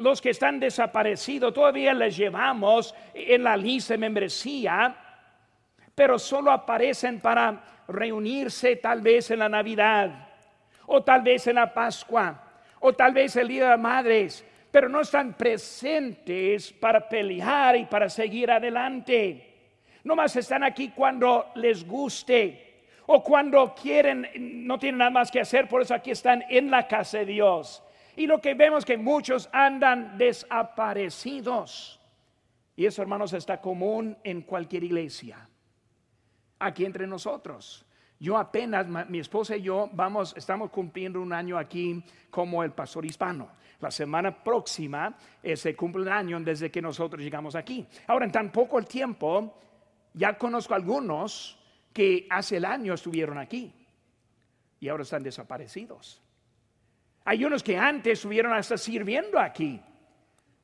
los 0.00 0.20
que 0.20 0.30
están 0.30 0.58
desaparecidos, 0.58 1.54
todavía 1.54 1.94
les 1.94 2.16
llevamos 2.16 2.92
en 3.14 3.44
la 3.44 3.56
lista 3.56 3.94
de 3.94 3.98
membresía, 3.98 4.96
pero 5.94 6.18
solo 6.18 6.50
aparecen 6.50 7.20
para 7.20 7.84
reunirse 7.86 8.76
tal 8.76 9.00
vez 9.00 9.30
en 9.30 9.38
la 9.38 9.48
Navidad, 9.48 10.28
o 10.86 11.04
tal 11.04 11.22
vez 11.22 11.46
en 11.46 11.54
la 11.54 11.72
Pascua, 11.72 12.42
o 12.80 12.92
tal 12.94 13.12
vez 13.12 13.36
el 13.36 13.46
Día 13.46 13.62
de 13.62 13.70
las 13.70 13.78
Madres, 13.78 14.44
pero 14.72 14.88
no 14.88 15.02
están 15.02 15.34
presentes 15.34 16.72
para 16.72 17.08
pelear 17.08 17.76
y 17.76 17.84
para 17.84 18.08
seguir 18.08 18.50
adelante. 18.50 19.46
Nomás 20.02 20.34
están 20.34 20.64
aquí 20.64 20.88
cuando 20.88 21.52
les 21.54 21.86
guste 21.86 22.69
o 23.12 23.24
cuando 23.24 23.74
quieren, 23.74 24.28
no 24.64 24.78
tienen 24.78 24.98
nada 24.98 25.10
más 25.10 25.32
que 25.32 25.40
hacer, 25.40 25.66
por 25.66 25.82
eso 25.82 25.92
aquí 25.92 26.12
están 26.12 26.44
en 26.48 26.70
la 26.70 26.86
casa 26.86 27.18
de 27.18 27.26
Dios. 27.26 27.82
Y 28.14 28.28
lo 28.28 28.40
que 28.40 28.54
vemos 28.54 28.84
que 28.84 28.96
muchos 28.96 29.48
andan 29.52 30.16
desaparecidos. 30.16 32.00
Y 32.76 32.86
eso, 32.86 33.02
hermanos, 33.02 33.32
está 33.32 33.60
común 33.60 34.16
en 34.22 34.42
cualquier 34.42 34.84
iglesia. 34.84 35.48
Aquí 36.60 36.84
entre 36.84 37.04
nosotros. 37.08 37.84
Yo 38.20 38.38
apenas, 38.38 38.86
mi 39.08 39.18
esposa 39.18 39.56
y 39.56 39.62
yo 39.62 39.90
vamos, 39.92 40.32
estamos 40.36 40.70
cumpliendo 40.70 41.20
un 41.20 41.32
año 41.32 41.58
aquí 41.58 42.04
como 42.30 42.62
el 42.62 42.70
pastor 42.70 43.04
hispano. 43.04 43.48
La 43.80 43.90
semana 43.90 44.44
próxima 44.44 45.16
eh, 45.42 45.56
se 45.56 45.74
cumple 45.74 46.02
un 46.02 46.10
año 46.10 46.38
desde 46.38 46.70
que 46.70 46.80
nosotros 46.80 47.20
llegamos 47.20 47.56
aquí. 47.56 47.84
Ahora, 48.06 48.24
en 48.24 48.30
tan 48.30 48.52
poco 48.52 48.78
el 48.78 48.86
tiempo, 48.86 49.58
ya 50.14 50.38
conozco 50.38 50.74
algunos 50.74 51.59
que 51.92 52.26
hace 52.30 52.56
el 52.56 52.64
año 52.64 52.94
estuvieron 52.94 53.38
aquí 53.38 53.72
y 54.78 54.88
ahora 54.88 55.02
están 55.02 55.22
desaparecidos. 55.22 56.22
Hay 57.24 57.44
unos 57.44 57.62
que 57.62 57.76
antes 57.76 58.14
estuvieron 58.14 58.52
hasta 58.52 58.78
sirviendo 58.78 59.38
aquí 59.38 59.80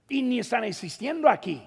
y 0.09 0.23
ni 0.23 0.39
están 0.39 0.65
existiendo 0.65 1.29
aquí. 1.29 1.63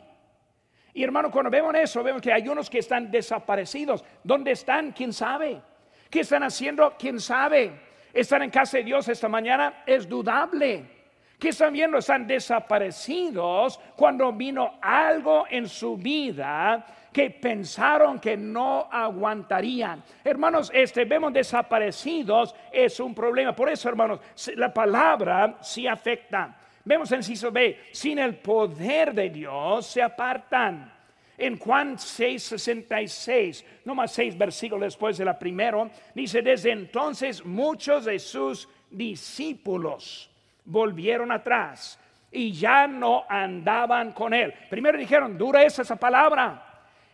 Y 0.93 1.03
hermano, 1.03 1.29
cuando 1.29 1.51
vemos 1.51 1.73
eso, 1.75 2.03
vemos 2.03 2.21
que 2.21 2.33
hay 2.33 2.47
unos 2.47 2.69
que 2.69 2.79
están 2.79 3.11
desaparecidos. 3.11 4.03
¿Dónde 4.23 4.51
están? 4.51 4.91
¿Quién 4.91 5.13
sabe? 5.13 5.61
¿Qué 6.09 6.21
están 6.21 6.43
haciendo? 6.43 6.95
¿Quién 6.97 7.19
sabe? 7.19 7.79
¿Están 8.11 8.41
en 8.41 8.49
casa 8.49 8.77
de 8.77 8.83
Dios 8.83 9.07
esta 9.07 9.29
mañana? 9.29 9.83
Es 9.85 10.09
dudable. 10.09 10.98
¿Qué 11.39 11.49
están 11.49 11.71
viendo? 11.71 11.97
Están 11.97 12.27
desaparecidos 12.27 13.79
cuando 13.95 14.33
vino 14.33 14.73
algo 14.81 15.45
en 15.49 15.69
su 15.69 15.95
vida 15.95 16.85
que 17.13 17.29
pensaron 17.29 18.19
que 18.19 18.35
no 18.35 18.89
aguantarían. 18.91 20.03
Hermanos, 20.21 20.69
este 20.73 21.05
vemos 21.05 21.31
desaparecidos 21.31 22.53
es 22.69 22.99
un 22.99 23.15
problema. 23.15 23.55
Por 23.55 23.69
eso, 23.69 23.87
hermanos, 23.87 24.19
la 24.57 24.73
palabra 24.73 25.57
sí 25.61 25.87
afecta. 25.87 26.57
Vemos 26.83 27.09
en 27.13 27.23
Ciso 27.23 27.51
B, 27.51 27.83
sin 27.93 28.19
el 28.19 28.35
poder 28.35 29.13
de 29.13 29.29
Dios 29.29 29.85
se 29.85 30.01
apartan. 30.01 30.93
En 31.37 31.57
Juan 31.57 31.97
6, 31.97 32.43
66, 32.43 33.65
no 33.85 33.95
más 33.95 34.11
seis 34.11 34.37
versículos 34.37 34.87
después 34.87 35.17
de 35.17 35.23
la 35.23 35.39
primero, 35.39 35.89
dice, 36.13 36.41
desde 36.41 36.71
entonces 36.71 37.45
muchos 37.45 38.03
de 38.03 38.19
sus 38.19 38.67
discípulos 38.91 40.29
volvieron 40.65 41.31
atrás 41.31 41.99
y 42.31 42.51
ya 42.51 42.87
no 42.87 43.25
andaban 43.27 44.11
con 44.11 44.33
él. 44.33 44.53
Primero 44.69 44.97
dijeron, 44.97 45.37
dura 45.37 45.63
es 45.63 45.79
esa 45.79 45.95
palabra. 45.95 46.65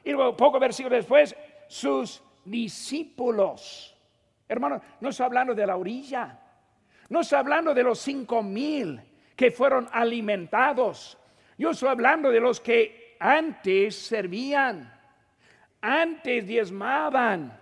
Y 0.03 0.11
luego, 0.11 0.35
poco 0.35 0.59
versículo 0.59 0.95
después, 0.95 1.35
sus 1.67 2.21
discípulos. 2.43 3.95
Hermano, 4.47 4.81
no 4.99 5.09
estoy 5.09 5.25
hablando 5.25 5.55
de 5.55 5.65
la 5.65 5.77
orilla. 5.77 6.39
No 7.09 7.21
estoy 7.21 7.39
hablando 7.39 7.73
de 7.73 7.83
los 7.83 7.99
cinco 7.99 8.43
mil 8.43 9.01
que 9.35 9.51
fueron 9.51 9.87
alimentados. 9.91 11.17
Yo 11.57 11.71
estoy 11.71 11.89
hablando 11.89 12.29
de 12.31 12.39
los 12.39 12.59
que 12.59 13.15
antes 13.19 13.95
servían, 13.95 14.93
antes 15.81 16.45
diezmaban, 16.45 17.57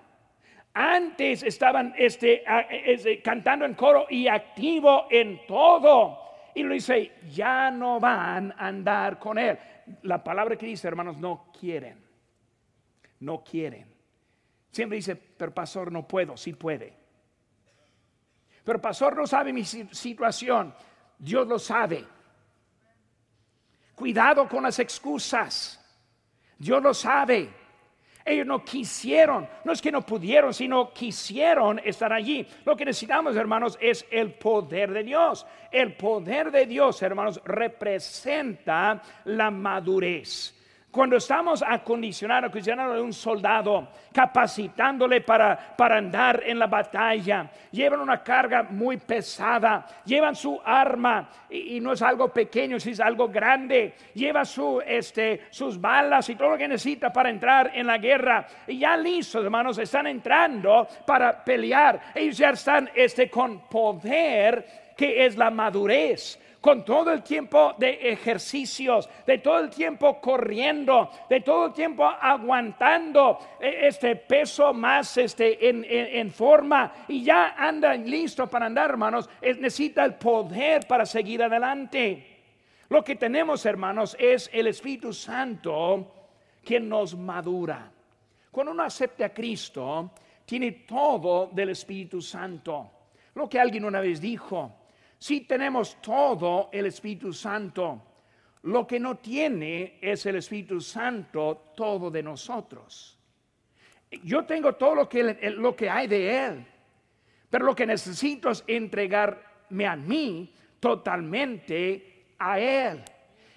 antes 0.73 1.43
estaban 1.43 1.93
este, 1.97 2.43
este, 2.85 3.21
cantando 3.21 3.65
en 3.65 3.73
coro 3.75 4.07
y 4.09 4.27
activo 4.27 5.07
en 5.09 5.45
todo. 5.45 6.19
Y 6.55 6.63
lo 6.63 6.73
dice, 6.73 7.13
ya 7.29 7.71
no 7.71 7.99
van 7.99 8.51
a 8.51 8.67
andar 8.67 9.19
con 9.19 9.37
él. 9.37 9.57
La 10.03 10.23
palabra 10.23 10.55
que 10.55 10.65
dice, 10.65 10.87
hermanos, 10.87 11.17
no 11.17 11.51
quieren 11.59 12.03
no 13.23 13.43
quieren. 13.43 13.91
Siempre 14.71 14.97
dice, 14.97 15.15
pero 15.15 15.53
pastor, 15.53 15.91
no 15.91 16.07
puedo, 16.07 16.35
sí 16.37 16.53
puede. 16.53 16.93
Pero 18.63 18.81
pastor 18.81 19.15
no 19.15 19.25
sabe 19.27 19.51
mi 19.51 19.63
situación, 19.65 20.73
Dios 21.17 21.47
lo 21.47 21.59
sabe. 21.59 22.05
Cuidado 23.95 24.47
con 24.47 24.63
las 24.63 24.79
excusas, 24.79 25.79
Dios 26.57 26.81
lo 26.81 26.93
sabe. 26.93 27.62
Ellos 28.25 28.47
no 28.47 28.63
quisieron, 28.63 29.47
no 29.65 29.73
es 29.73 29.81
que 29.81 29.91
no 29.91 30.01
pudieron, 30.01 30.53
sino 30.53 30.93
quisieron 30.93 31.79
estar 31.79 32.13
allí. 32.13 32.47
Lo 32.63 32.75
que 32.75 32.85
necesitamos, 32.85 33.35
hermanos, 33.35 33.77
es 33.81 34.05
el 34.09 34.33
poder 34.33 34.91
de 34.91 35.03
Dios. 35.03 35.45
El 35.69 35.95
poder 35.95 36.49
de 36.49 36.65
Dios, 36.65 37.01
hermanos, 37.01 37.41
representa 37.43 39.01
la 39.25 39.51
madurez. 39.51 40.62
Cuando 40.93 41.17
estamos 41.17 41.63
acondicionando, 41.67 42.49
acondicionando 42.49 42.93
a 42.93 43.01
un 43.01 43.13
soldado, 43.13 43.87
capacitándole 44.11 45.21
para, 45.21 45.73
para 45.75 45.97
andar 45.97 46.43
en 46.45 46.59
la 46.59 46.67
batalla, 46.67 47.49
llevan 47.71 48.01
una 48.01 48.21
carga 48.21 48.61
muy 48.61 48.97
pesada, 48.97 49.87
llevan 50.05 50.35
su 50.35 50.61
arma, 50.63 51.27
y, 51.49 51.79
no 51.79 51.93
es 51.93 52.01
algo 52.03 52.27
pequeño, 52.27 52.77
es 52.77 52.99
algo 52.99 53.27
grande, 53.27 53.95
lleva 54.13 54.45
su, 54.45 54.83
este, 54.85 55.47
sus 55.49 55.81
balas 55.81 56.29
y 56.29 56.35
todo 56.35 56.51
lo 56.51 56.57
que 56.59 56.67
necesita 56.67 57.11
para 57.11 57.31
entrar 57.31 57.71
en 57.73 57.87
la 57.87 57.97
guerra. 57.97 58.45
Y 58.67 58.77
ya 58.77 58.95
listos, 58.95 59.43
hermanos, 59.43 59.79
están 59.79 60.05
entrando 60.05 60.87
para 61.07 61.43
pelear. 61.43 61.99
Ellos 62.13 62.37
ya 62.37 62.51
están 62.51 62.87
este, 62.93 63.31
con 63.31 63.61
poder 63.61 64.93
que 64.95 65.25
es 65.25 65.37
la 65.37 65.49
madurez 65.49 66.39
con 66.63 66.85
todo 66.85 67.11
el 67.11 67.21
tiempo 67.23 67.75
de 67.77 68.09
ejercicios, 68.13 69.09
de 69.27 69.39
todo 69.39 69.59
el 69.59 69.69
tiempo 69.69 70.21
corriendo, 70.21 71.09
de 71.29 71.41
todo 71.41 71.65
el 71.65 71.73
tiempo 71.73 72.05
aguantando 72.05 73.37
eh, 73.59 73.79
este 73.81 74.15
peso 74.15 74.73
más 74.73 75.17
este, 75.17 75.57
en, 75.67 76.31
forma 76.31 76.93
y 77.09 77.21
ya 77.21 77.53
anda 77.57 77.93
listo 77.95 78.49
para 78.49 78.67
andar, 78.67 78.91
hermanos, 78.91 79.29
necesita 79.41 80.05
el 80.05 80.13
poder 80.13 80.87
para 80.87 81.05
seguir 81.05 81.43
adelante. 81.43 82.27
Lo 82.87 83.03
que 83.03 83.17
tenemos, 83.17 83.65
hermanos, 83.65 84.15
es 84.17 84.49
el 84.53 84.67
Espíritu 84.67 85.11
Santo 85.11 86.13
que 86.63 86.79
nos 86.79 87.13
madura. 87.13 87.91
Cuando 88.49 88.71
uno 88.71 88.83
acepta 88.83 89.25
a 89.25 89.33
Cristo, 89.33 90.11
tiene 90.45 90.71
todo 90.71 91.49
del 91.51 91.71
Espíritu 91.71 92.21
Santo. 92.21 92.89
Lo 93.35 93.49
que 93.49 93.59
alguien 93.59 93.83
una 93.83 93.99
vez 93.99 94.21
dijo, 94.21 94.82
si 95.23 95.39
tenemos 95.39 96.01
todo 96.01 96.69
el 96.73 96.87
Espíritu 96.87 97.31
Santo. 97.31 98.01
Lo 98.63 98.85
que 98.85 98.99
no 98.99 99.19
tiene 99.19 99.97
es 100.01 100.25
el 100.25 100.35
Espíritu 100.35 100.81
Santo 100.81 101.71
todo 101.77 102.11
de 102.11 102.21
nosotros. 102.21 103.17
Yo 104.21 104.43
tengo 104.43 104.73
todo 104.73 104.95
lo 104.95 105.07
que, 105.07 105.23
lo 105.55 105.73
que 105.77 105.89
hay 105.89 106.07
de 106.07 106.45
Él, 106.45 106.65
pero 107.49 107.67
lo 107.67 107.73
que 107.73 107.85
necesito 107.85 108.49
es 108.49 108.65
entregarme 108.67 109.87
a 109.87 109.95
mí 109.95 110.53
totalmente 110.81 112.25
a 112.37 112.59
Él. 112.59 113.01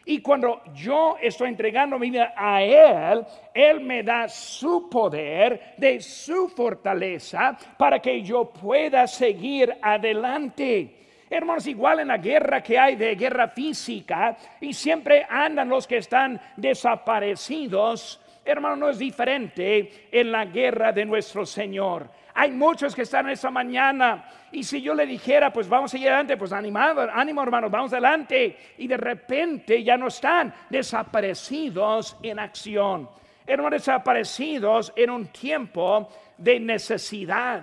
Y 0.05 0.21
cuando 0.23 0.63
yo 0.73 1.17
estoy 1.21 1.49
entregando 1.49 1.99
mi 1.99 2.11
vida 2.11 2.33
a 2.37 2.63
Él, 2.63 3.27
Él 3.53 3.81
me 3.81 4.05
da 4.05 4.29
su 4.29 4.89
poder, 4.89 5.75
de 5.79 6.01
su 6.01 6.49
fortaleza, 6.49 7.59
para 7.77 7.99
que 7.99 8.23
yo 8.23 8.53
pueda 8.53 9.09
seguir 9.09 9.77
adelante. 9.83 11.06
Hermanos, 11.29 11.67
igual 11.67 12.01
en 12.01 12.09
la 12.09 12.19
guerra 12.19 12.63
que 12.63 12.79
hay 12.79 12.95
de 12.95 13.17
guerra 13.17 13.49
física 13.49 14.37
y 14.61 14.73
siempre 14.73 15.27
andan 15.29 15.69
los 15.69 15.87
que 15.87 15.97
están 15.97 16.41
desaparecidos. 16.57 18.21
Hermano, 18.45 18.77
no 18.77 18.89
es 18.89 18.99
diferente 18.99 20.09
en 20.13 20.31
la 20.31 20.45
guerra 20.45 20.93
de 20.93 21.05
nuestro 21.05 21.45
Señor. 21.45 22.09
Hay 22.33 22.53
muchos 22.53 22.95
que 22.95 23.03
están 23.03 23.29
esa 23.29 23.51
mañana 23.51 24.25
y 24.53 24.63
si 24.63 24.81
yo 24.81 24.95
le 24.95 25.05
dijera, 25.05 25.53
pues 25.53 25.69
vamos 25.69 25.93
a 25.93 25.99
ir 25.99 26.07
adelante, 26.07 26.37
pues 26.37 26.53
animado, 26.53 27.09
ánimo 27.13 27.43
hermanos, 27.43 27.73
vamos 27.73 27.93
adelante. 27.93 28.57
Y 28.79 28.87
de 28.87 28.97
repente 28.97 29.83
ya 29.83 29.97
no 29.97 30.07
están 30.07 30.55
desaparecidos 30.71 32.17
en 32.23 32.39
acción. 32.39 33.09
Hermanos, 33.45 33.81
desaparecidos 33.81 34.93
en 34.95 35.11
un 35.11 35.27
tiempo 35.27 36.09
de 36.39 36.61
necesidad 36.61 37.63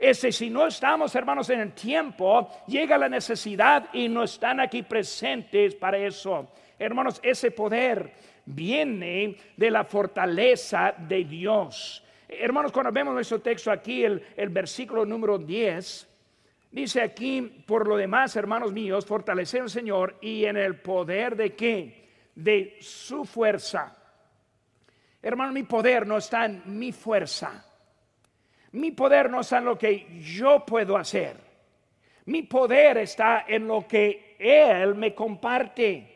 ese, 0.00 0.32
si 0.32 0.48
no 0.48 0.66
estamos, 0.66 1.14
hermanos, 1.14 1.50
en 1.50 1.60
el 1.60 1.72
tiempo, 1.72 2.48
llega 2.66 2.96
la 2.96 3.08
necesidad 3.08 3.90
y 3.92 4.08
no 4.08 4.24
están 4.24 4.58
aquí 4.58 4.82
presentes 4.82 5.74
para 5.74 5.98
eso. 5.98 6.52
Hermanos, 6.78 7.20
ese 7.22 7.50
poder 7.50 8.14
viene 8.46 9.36
de 9.54 9.70
la 9.70 9.84
fortaleza 9.84 10.94
de 10.96 11.24
Dios. 11.24 12.02
Hermanos, 12.26 12.72
cuando 12.72 12.90
vemos 12.90 13.12
nuestro 13.12 13.42
texto 13.42 13.70
aquí, 13.70 14.02
el, 14.02 14.24
el 14.38 14.48
versículo 14.48 15.04
número 15.04 15.36
10, 15.36 16.08
dice 16.70 17.02
aquí, 17.02 17.42
por 17.66 17.86
lo 17.86 17.98
demás, 17.98 18.34
hermanos 18.36 18.72
míos, 18.72 19.04
fortalecer 19.04 19.60
al 19.60 19.70
Señor 19.70 20.16
y 20.22 20.46
en 20.46 20.56
el 20.56 20.76
poder 20.76 21.36
de 21.36 21.54
qué? 21.54 22.08
De 22.34 22.78
su 22.80 23.26
fuerza. 23.26 23.94
Hermano, 25.20 25.52
mi 25.52 25.64
poder 25.64 26.06
no 26.06 26.16
está 26.16 26.46
en 26.46 26.62
mi 26.78 26.90
fuerza. 26.90 27.66
Mi 28.72 28.92
poder 28.92 29.30
no 29.30 29.40
está 29.40 29.58
en 29.58 29.64
lo 29.64 29.78
que 29.78 30.20
yo 30.20 30.64
puedo 30.64 30.96
hacer. 30.96 31.36
Mi 32.26 32.42
poder 32.42 32.98
está 32.98 33.44
en 33.48 33.66
lo 33.66 33.86
que 33.86 34.36
Él 34.38 34.94
me 34.94 35.14
comparte. 35.14 36.06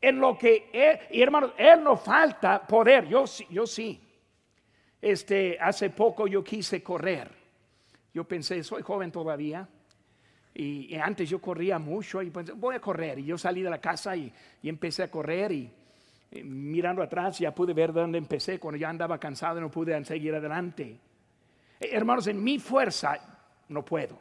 En 0.00 0.18
lo 0.18 0.36
que 0.36 0.68
Él, 0.72 0.98
y 1.10 1.22
hermanos, 1.22 1.52
Él 1.56 1.82
no 1.82 1.96
falta 1.96 2.66
poder. 2.66 3.06
Yo, 3.06 3.24
yo 3.50 3.66
sí. 3.66 4.00
Este, 5.00 5.56
hace 5.60 5.90
poco 5.90 6.26
yo 6.26 6.42
quise 6.42 6.82
correr. 6.82 7.30
Yo 8.12 8.24
pensé, 8.24 8.64
soy 8.64 8.82
joven 8.82 9.12
todavía. 9.12 9.68
Y, 10.52 10.94
antes 10.96 11.28
yo 11.28 11.38
corría 11.38 11.78
mucho 11.78 12.22
y 12.22 12.30
pensé, 12.30 12.52
voy 12.52 12.74
a 12.74 12.80
correr. 12.80 13.18
Y 13.18 13.26
yo 13.26 13.38
salí 13.38 13.62
de 13.62 13.70
la 13.70 13.80
casa 13.80 14.16
y, 14.16 14.32
empecé 14.62 15.02
a 15.04 15.10
correr 15.10 15.52
y, 15.52 15.70
mirando 16.42 17.02
atrás 17.02 17.38
ya 17.38 17.54
pude 17.54 17.72
ver 17.72 17.92
dónde 17.92 18.18
empecé. 18.18 18.58
Cuando 18.58 18.78
ya 18.78 18.88
andaba 18.88 19.18
cansado 19.18 19.60
no 19.60 19.70
pude 19.70 20.02
seguir 20.04 20.34
adelante. 20.34 20.98
Eh, 21.80 21.90
hermanos, 21.92 22.26
en 22.26 22.42
mi 22.42 22.58
fuerza 22.58 23.18
no 23.68 23.84
puedo. 23.84 24.18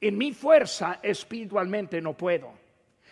En 0.00 0.16
mi 0.18 0.32
fuerza 0.32 1.00
espiritualmente 1.02 2.00
no 2.00 2.14
puedo. 2.14 2.66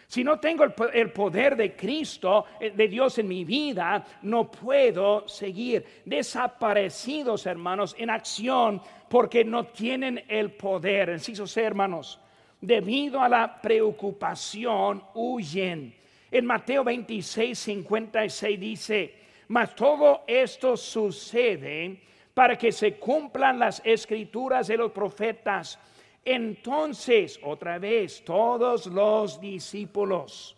Si 0.06 0.22
no 0.22 0.38
tengo 0.38 0.64
el 0.64 1.10
poder 1.12 1.56
de 1.56 1.74
Cristo, 1.74 2.44
eh, 2.60 2.70
de 2.70 2.88
Dios 2.88 3.18
en 3.18 3.26
mi 3.26 3.44
vida, 3.44 4.04
no 4.22 4.50
puedo 4.50 5.26
seguir. 5.26 6.02
Desaparecidos, 6.04 7.46
hermanos, 7.46 7.96
en 7.98 8.10
acción 8.10 8.82
porque 9.08 9.44
no 9.44 9.66
tienen 9.66 10.24
el 10.28 10.52
poder. 10.52 11.08
Enciso 11.08 11.44
hermanos, 11.58 12.20
debido 12.60 13.20
a 13.20 13.28
la 13.28 13.60
preocupación, 13.60 15.02
huyen. 15.14 15.94
En 16.30 16.46
Mateo 16.46 16.84
26, 16.84 17.58
56 17.58 18.60
dice, 18.60 19.14
mas 19.48 19.74
todo 19.74 20.24
esto 20.26 20.76
sucede 20.76 22.00
para 22.34 22.58
que 22.58 22.72
se 22.72 22.96
cumplan 22.96 23.58
las 23.58 23.80
escrituras 23.84 24.66
de 24.66 24.76
los 24.76 24.90
profetas. 24.90 25.78
Entonces, 26.24 27.38
otra 27.42 27.78
vez, 27.78 28.24
todos 28.24 28.86
los 28.86 29.40
discípulos, 29.40 30.56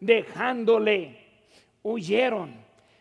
dejándole, 0.00 1.18
huyeron. 1.82 2.54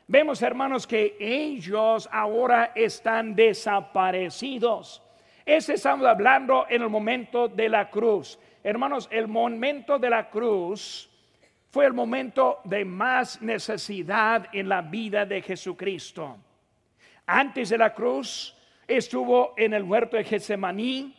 Vemos, 0.07 0.41
hermanos, 0.41 0.87
que 0.87 1.15
ellos 1.19 2.09
ahora 2.11 2.71
están 2.73 3.35
desaparecidos. 3.35 5.03
Ese 5.45 5.75
estamos 5.75 6.07
hablando 6.07 6.65
en 6.69 6.81
el 6.81 6.89
momento 6.89 7.47
de 7.47 7.69
la 7.69 7.89
cruz. 7.89 8.39
Hermanos, 8.63 9.07
el 9.11 9.27
momento 9.27 9.99
de 9.99 10.09
la 10.09 10.29
cruz 10.29 11.09
fue 11.69 11.85
el 11.85 11.93
momento 11.93 12.61
de 12.63 12.83
más 12.83 13.41
necesidad 13.41 14.47
en 14.53 14.69
la 14.69 14.81
vida 14.81 15.25
de 15.25 15.41
Jesucristo. 15.41 16.37
Antes 17.27 17.69
de 17.69 17.77
la 17.77 17.93
cruz 17.93 18.55
estuvo 18.87 19.53
en 19.57 19.73
el 19.73 19.83
huerto 19.83 20.15
de 20.15 20.23
Getsemaní 20.23 21.13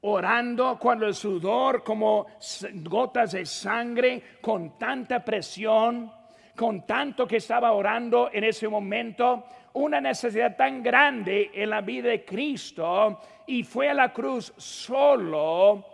orando 0.00 0.78
cuando 0.78 1.06
el 1.06 1.14
sudor 1.14 1.84
como 1.84 2.26
gotas 2.72 3.32
de 3.32 3.44
sangre 3.44 4.22
con 4.40 4.78
tanta 4.78 5.22
presión, 5.22 6.10
con 6.56 6.86
tanto 6.86 7.26
que 7.26 7.36
estaba 7.36 7.72
orando 7.72 8.30
en 8.32 8.44
ese 8.44 8.68
momento, 8.68 9.44
una 9.74 10.00
necesidad 10.00 10.56
tan 10.56 10.82
grande 10.82 11.50
en 11.52 11.68
la 11.68 11.82
vida 11.82 12.08
de 12.08 12.24
Cristo 12.24 13.20
y 13.46 13.64
fue 13.64 13.90
a 13.90 13.94
la 13.94 14.14
cruz 14.14 14.52
solo 14.56 15.84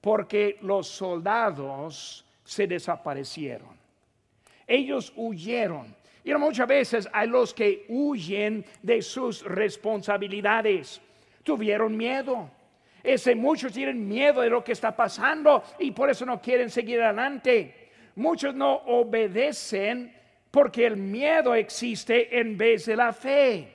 porque 0.00 0.58
los 0.62 0.88
soldados 0.88 2.24
se 2.42 2.66
desaparecieron. 2.66 3.76
Ellos 4.66 5.12
huyeron. 5.14 5.94
Y 6.24 6.32
muchas 6.34 6.66
veces 6.66 7.08
hay 7.12 7.28
los 7.28 7.52
que 7.52 7.84
huyen 7.88 8.64
de 8.82 9.02
sus 9.02 9.42
responsabilidades. 9.44 11.00
Tuvieron 11.42 11.94
miedo. 11.94 12.50
Ese, 13.02 13.34
muchos 13.34 13.74
tienen 13.74 14.08
miedo 14.08 14.40
de 14.40 14.48
lo 14.48 14.64
que 14.64 14.72
está 14.72 14.96
pasando 14.96 15.62
y 15.78 15.90
por 15.90 16.08
eso 16.08 16.24
no 16.24 16.40
quieren 16.40 16.70
seguir 16.70 17.02
adelante. 17.02 17.90
Muchos 18.16 18.54
no 18.54 18.72
obedecen 18.86 20.14
porque 20.50 20.86
el 20.86 20.96
miedo 20.96 21.54
existe 21.54 22.38
en 22.40 22.56
vez 22.56 22.86
de 22.86 22.96
la 22.96 23.12
fe. 23.12 23.68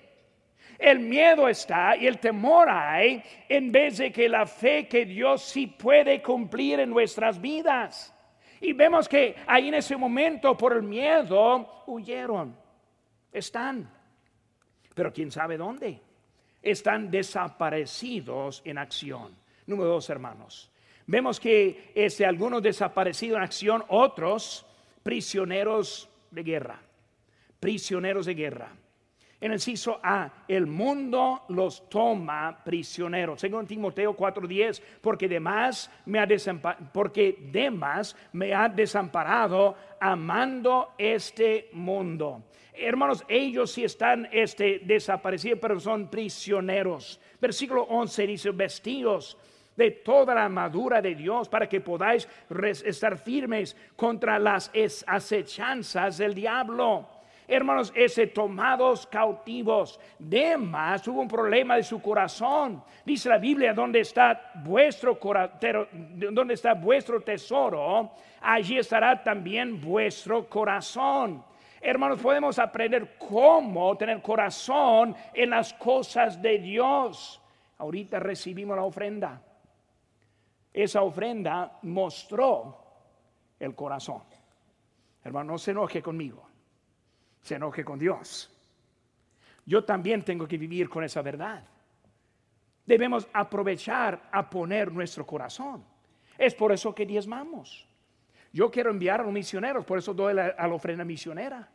El 0.80 1.02
miedo 1.02 1.48
está 1.48 1.96
y 1.96 2.08
el 2.08 2.18
temor 2.18 2.70
hay 2.70 3.22
en 3.48 3.72
vez 3.72 3.98
de 3.98 4.12
que 4.12 4.28
la 4.28 4.48
fe 4.48 4.88
que 4.88 5.06
Dios 5.06 5.44
sí 5.44 5.68
puede 5.68 6.22
cumplir 6.24 6.80
en 6.80 6.90
nuestras 6.90 7.40
vidas. 7.40 8.14
Y 8.62 8.74
vemos 8.74 9.08
que 9.08 9.36
ahí 9.48 9.70
en 9.70 9.76
ese 9.76 9.96
momento 9.96 10.58
por 10.58 10.74
el 10.74 10.84
miedo 10.84 11.84
huyeron. 11.88 12.56
Están. 13.32 13.90
Pero 14.94 15.14
quién 15.14 15.32
sabe 15.32 15.58
dónde. 15.58 16.00
Están 16.62 17.10
desaparecidos 17.10 18.62
en 18.66 18.78
acción. 18.78 19.36
Número 19.66 19.90
dos, 19.90 20.10
hermanos. 20.10 20.72
Vemos 21.06 21.40
que 21.40 21.92
este, 21.96 22.26
algunos 22.26 22.62
desaparecidos 22.62 23.38
en 23.38 23.44
acción, 23.44 23.84
otros 23.88 24.66
prisioneros 25.04 26.10
de 26.32 26.44
guerra. 26.44 26.80
Prisioneros 27.60 28.26
de 28.26 28.34
guerra. 28.36 28.72
En 29.42 29.54
el 29.54 29.62
ciso 29.62 30.02
A, 30.04 30.44
el 30.50 30.68
mundo 30.68 31.44
los 31.48 31.90
toma 31.90 32.62
prisioneros. 32.64 33.40
Según 33.40 33.66
Timoteo 33.66 34.14
4:10, 34.14 34.82
porque 35.00 35.30
demás 35.30 35.90
me 36.06 36.20
ha 36.20 36.28
porque 36.92 37.38
Demas 37.50 38.18
me 38.34 38.54
ha 38.54 38.68
desamparado 38.68 39.76
amando 40.00 40.94
este 40.98 41.70
mundo. 41.72 42.44
Hermanos, 42.74 43.24
ellos 43.30 43.72
sí 43.72 43.86
están 43.86 44.28
este, 44.32 44.80
desaparecidos, 44.80 45.60
pero 45.62 45.80
son 45.80 46.10
prisioneros. 46.10 47.20
Versículo 47.40 47.84
11 47.84 48.28
dice, 48.28 48.52
vestidos 48.52 49.38
de 49.76 49.92
toda 49.92 50.36
la 50.36 50.46
armadura 50.46 51.02
de 51.02 51.16
Dios 51.16 51.48
para 51.48 51.68
que 51.70 51.80
podáis 51.80 52.28
estar 52.86 53.18
firmes 53.18 53.76
contra 53.96 54.38
las 54.38 54.70
acechanzas 55.08 56.18
del 56.18 56.34
diablo 56.34 57.19
hermanos, 57.50 57.92
ese 57.96 58.28
tomados 58.28 59.08
cautivos. 59.08 60.00
Demas 60.18 61.08
hubo 61.08 61.22
un 61.22 61.28
problema 61.28 61.76
de 61.76 61.84
su 61.84 62.02
corazón. 62.02 62.84
Dice 63.06 63.28
la 63.28 63.40
Biblia, 63.40 63.74
donde 63.74 64.02
está 64.02 64.52
vuestro 64.64 65.20
donde 65.20 66.54
está 66.54 66.76
vuestro 66.76 67.22
tesoro, 67.22 68.12
allí 68.42 68.78
estará 68.78 69.24
también 69.24 69.82
vuestro 69.82 70.48
corazón. 70.48 71.44
Hermanos, 71.82 72.20
podemos 72.22 72.60
aprender 72.60 73.16
cómo 73.18 73.98
tener 73.98 74.22
corazón 74.22 75.16
en 75.34 75.50
las 75.50 75.74
cosas 75.74 76.42
de 76.42 76.60
Dios. 76.60 77.42
Ahorita 77.78 78.20
recibimos 78.20 78.76
la 78.76 78.84
ofrenda. 78.84 79.42
Esa 80.72 81.02
ofrenda 81.02 81.80
mostró 81.82 82.78
el 83.60 83.74
corazón. 83.74 84.22
Hermano, 85.24 85.54
no 85.54 85.58
se 85.58 85.72
enoje 85.72 86.02
conmigo 86.02 86.49
se 87.42 87.56
enoje 87.56 87.84
con 87.84 88.00
Dios. 88.00 88.50
Yo 89.66 89.84
también 89.84 90.24
tengo 90.24 90.48
que 90.48 90.58
vivir 90.58 90.90
con 90.90 91.04
esa 91.04 91.22
verdad. 91.22 91.64
Debemos 92.86 93.28
aprovechar 93.34 94.30
a 94.32 94.50
poner 94.50 94.92
nuestro 94.92 95.26
corazón. 95.26 95.84
Es 96.38 96.56
por 96.56 96.72
eso 96.72 96.96
que 96.96 97.06
diezmamos. 97.06 97.88
Yo 98.52 98.72
quiero 98.72 98.90
enviar 98.90 99.22
a 99.22 99.24
los 99.24 99.34
misioneros, 99.34 99.86
por 99.86 100.00
eso 100.00 100.14
doy 100.14 100.38
a 100.40 100.68
la 100.68 100.74
ofrenda 100.74 101.06
misionera. 101.06 101.70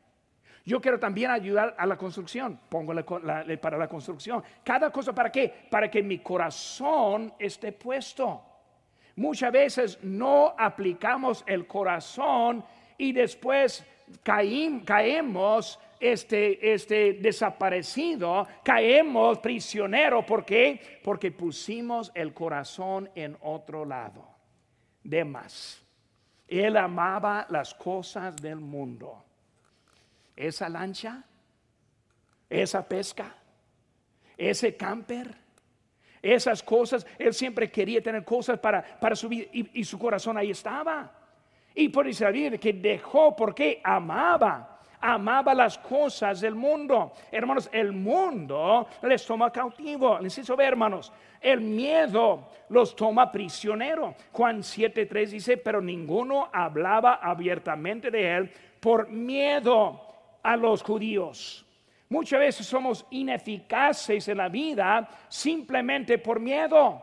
Yo 0.65 0.81
quiero 0.81 0.99
también 0.99 1.31
ayudar 1.31 1.75
a 1.79 1.87
la 1.87 1.97
construcción, 1.97 2.59
pongo 2.69 2.95
para 3.05 3.79
la 3.79 3.89
construcción. 3.89 4.43
Cada 4.65 4.91
cosa 4.91 5.15
para 5.15 5.31
qué? 5.31 5.67
Para 5.71 5.91
que 5.91 6.03
mi 6.03 6.19
corazón 6.19 7.35
esté 7.39 7.73
puesto. 7.73 8.43
Muchas 9.17 9.53
veces 9.53 9.99
no 10.03 10.55
aplicamos 10.59 11.45
el 11.47 11.67
corazón 11.67 12.65
y 12.97 13.13
después 13.13 13.87
caemos 14.23 15.79
este, 16.01 16.73
este 16.73 17.15
desaparecido, 17.15 18.47
caemos 18.63 19.39
prisionero. 19.39 20.25
¿Por 20.25 20.45
qué? 20.45 21.01
Porque 21.03 21.31
pusimos 21.31 22.13
el 22.15 22.35
corazón 22.35 23.11
en 23.15 23.37
otro 23.41 23.85
lado. 23.85 24.29
Demas. 25.03 25.83
Él 26.47 26.77
amaba 26.77 27.47
las 27.49 27.75
cosas 27.75 28.37
del 28.37 28.57
mundo. 28.57 29.25
Esa 30.37 30.69
lancha, 30.69 31.25
esa 32.51 32.87
pesca, 32.87 33.35
ese 34.37 34.77
camper, 34.77 35.35
esas 36.21 36.63
cosas. 36.63 37.07
Él 37.19 37.33
siempre 37.33 37.71
quería 37.71 38.03
tener 38.03 38.25
cosas 38.25 38.59
para, 38.59 38.83
para 39.01 39.17
su 39.17 39.29
vida 39.29 39.47
y 39.53 39.85
su 39.85 39.99
corazón 39.99 40.37
ahí 40.37 40.51
estaba. 40.51 41.24
Y 41.75 41.89
por 41.89 42.07
Israel 42.07 42.59
que 42.59 42.73
dejó 42.73 43.35
porque 43.35 43.81
amaba, 43.83 44.81
amaba 45.01 45.55
las 45.55 45.77
cosas 45.77 46.41
del 46.41 46.55
mundo. 46.55 47.13
Hermanos, 47.31 47.69
el 47.73 47.93
mundo 47.93 48.87
les 49.03 49.27
toma 49.27 49.51
cautivo. 49.51 50.19
Necesito 50.21 50.57
ver, 50.57 50.69
hermanos, 50.69 51.13
el 51.41 51.61
miedo 51.61 52.49
los 52.71 52.97
toma 52.97 53.31
prisionero. 53.31 54.15
Juan 54.33 54.63
7:3 54.63 55.27
dice, 55.31 55.57
pero 55.59 55.81
ninguno 55.81 56.49
hablaba 56.53 57.17
abiertamente 57.17 58.11
de 58.11 58.37
él 58.37 58.51
por 58.81 59.09
miedo 59.09 60.01
a 60.43 60.57
los 60.57 60.83
judíos. 60.83 61.67
Muchas 62.09 62.39
veces 62.39 62.67
somos 62.67 63.05
ineficaces 63.11 64.29
en 64.29 64.39
la 64.39 64.49
vida 64.49 65.09
simplemente 65.29 66.19
por 66.19 66.39
miedo. 66.39 67.03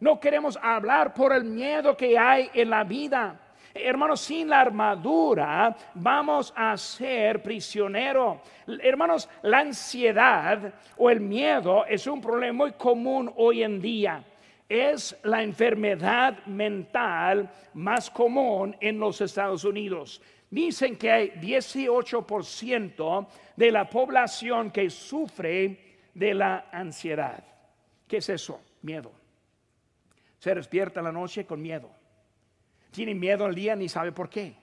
No 0.00 0.20
queremos 0.20 0.58
hablar 0.62 1.12
por 1.12 1.32
el 1.32 1.44
miedo 1.44 1.96
que 1.96 2.18
hay 2.18 2.50
en 2.54 2.70
la 2.70 2.84
vida. 2.84 3.40
Hermanos, 3.76 4.20
sin 4.20 4.48
la 4.48 4.60
armadura 4.60 5.76
vamos 5.94 6.52
a 6.56 6.76
ser 6.76 7.42
prisioneros. 7.42 8.38
Hermanos, 8.80 9.28
la 9.42 9.58
ansiedad 9.58 10.72
o 10.96 11.10
el 11.10 11.18
miedo 11.18 11.84
es 11.84 12.06
un 12.06 12.20
problema 12.20 12.64
muy 12.64 12.72
común 12.74 13.32
hoy 13.36 13.64
en 13.64 13.82
día. 13.82 14.24
Es 14.68 15.18
la 15.24 15.42
enfermedad 15.42 16.46
mental 16.46 17.50
más 17.74 18.08
común 18.10 18.76
en 18.80 19.00
los 19.00 19.20
Estados 19.20 19.64
Unidos. 19.64 20.22
Dicen 20.48 20.96
que 20.96 21.10
hay 21.10 21.30
18% 21.30 23.26
de 23.56 23.70
la 23.72 23.90
población 23.90 24.70
que 24.70 24.88
sufre 24.88 25.96
de 26.14 26.32
la 26.32 26.68
ansiedad. 26.70 27.42
¿Qué 28.06 28.18
es 28.18 28.28
eso? 28.28 28.60
Miedo. 28.82 29.10
Se 30.38 30.54
despierta 30.54 31.02
la 31.02 31.10
noche 31.10 31.44
con 31.44 31.60
miedo 31.60 32.03
tiene 32.94 33.14
miedo 33.14 33.44
al 33.44 33.54
día 33.54 33.74
ni 33.74 33.88
sabe 33.88 34.12
por 34.12 34.30
qué. 34.30 34.54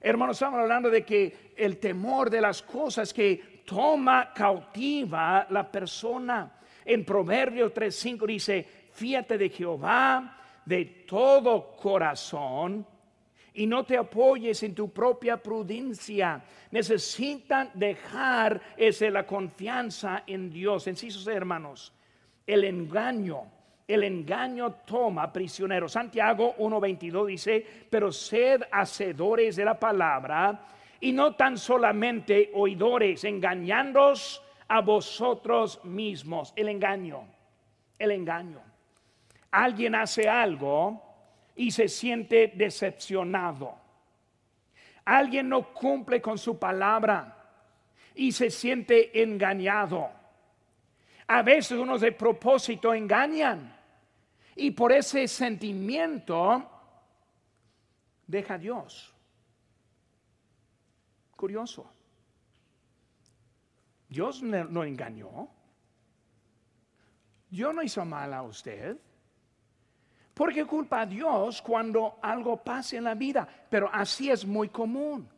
Hermanos, 0.00 0.36
estamos 0.36 0.60
hablando 0.60 0.90
de 0.90 1.02
que 1.02 1.54
el 1.56 1.78
temor 1.78 2.28
de 2.28 2.42
las 2.42 2.62
cosas 2.62 3.12
que 3.12 3.62
toma 3.64 4.32
cautiva 4.34 5.46
la 5.50 5.70
persona. 5.70 6.60
En 6.84 7.04
Proverbios 7.04 7.72
3:5 7.72 8.26
dice, 8.26 8.66
fíjate 8.92 9.38
de 9.38 9.48
Jehová 9.48 10.36
de 10.64 10.84
todo 11.06 11.74
corazón 11.74 12.86
y 13.54 13.66
no 13.66 13.84
te 13.84 13.96
apoyes 13.96 14.62
en 14.62 14.74
tu 14.74 14.92
propia 14.92 15.42
prudencia. 15.42 16.44
Necesitan 16.70 17.70
dejar 17.72 18.60
ese, 18.76 19.10
la 19.10 19.26
confianza 19.26 20.22
en 20.26 20.50
Dios. 20.50 20.86
En 20.86 20.96
sí, 20.96 21.08
hermanos, 21.26 21.92
el 22.46 22.64
engaño 22.64 23.57
el 23.88 24.04
engaño 24.04 24.74
toma 24.84 25.32
prisionero. 25.32 25.88
Santiago 25.88 26.54
1.22 26.58 27.26
dice, 27.26 27.66
pero 27.88 28.12
sed 28.12 28.62
hacedores 28.70 29.56
de 29.56 29.64
la 29.64 29.80
palabra 29.80 30.60
y 31.00 31.10
no 31.12 31.34
tan 31.34 31.56
solamente 31.56 32.50
oidores, 32.54 33.24
engañándoos 33.24 34.42
a 34.68 34.82
vosotros 34.82 35.82
mismos. 35.84 36.52
El 36.54 36.68
engaño, 36.68 37.26
el 37.98 38.10
engaño. 38.10 38.60
Alguien 39.50 39.94
hace 39.94 40.28
algo 40.28 41.02
y 41.56 41.70
se 41.70 41.88
siente 41.88 42.52
decepcionado. 42.54 43.74
Alguien 45.06 45.48
no 45.48 45.72
cumple 45.72 46.20
con 46.20 46.36
su 46.36 46.58
palabra 46.58 47.36
y 48.14 48.32
se 48.32 48.50
siente 48.50 49.22
engañado. 49.22 50.10
A 51.26 51.40
veces 51.40 51.78
unos 51.78 52.02
de 52.02 52.12
propósito 52.12 52.92
engañan 52.92 53.77
y 54.58 54.72
por 54.72 54.92
ese 54.92 55.28
sentimiento 55.28 56.68
deja 58.26 58.54
a 58.54 58.58
Dios. 58.58 59.14
Curioso. 61.36 61.88
Dios 64.08 64.42
no 64.42 64.82
engañó. 64.82 65.48
Dios 67.48 67.72
no 67.72 67.82
hizo 67.82 68.04
mal 68.04 68.34
a 68.34 68.42
usted. 68.42 68.98
¿Por 70.34 70.52
qué 70.52 70.64
culpa 70.64 71.02
a 71.02 71.06
Dios 71.06 71.62
cuando 71.62 72.18
algo 72.20 72.56
pasa 72.56 72.96
en 72.96 73.04
la 73.04 73.14
vida? 73.14 73.46
Pero 73.70 73.88
así 73.92 74.28
es 74.30 74.44
muy 74.44 74.68
común. 74.70 75.28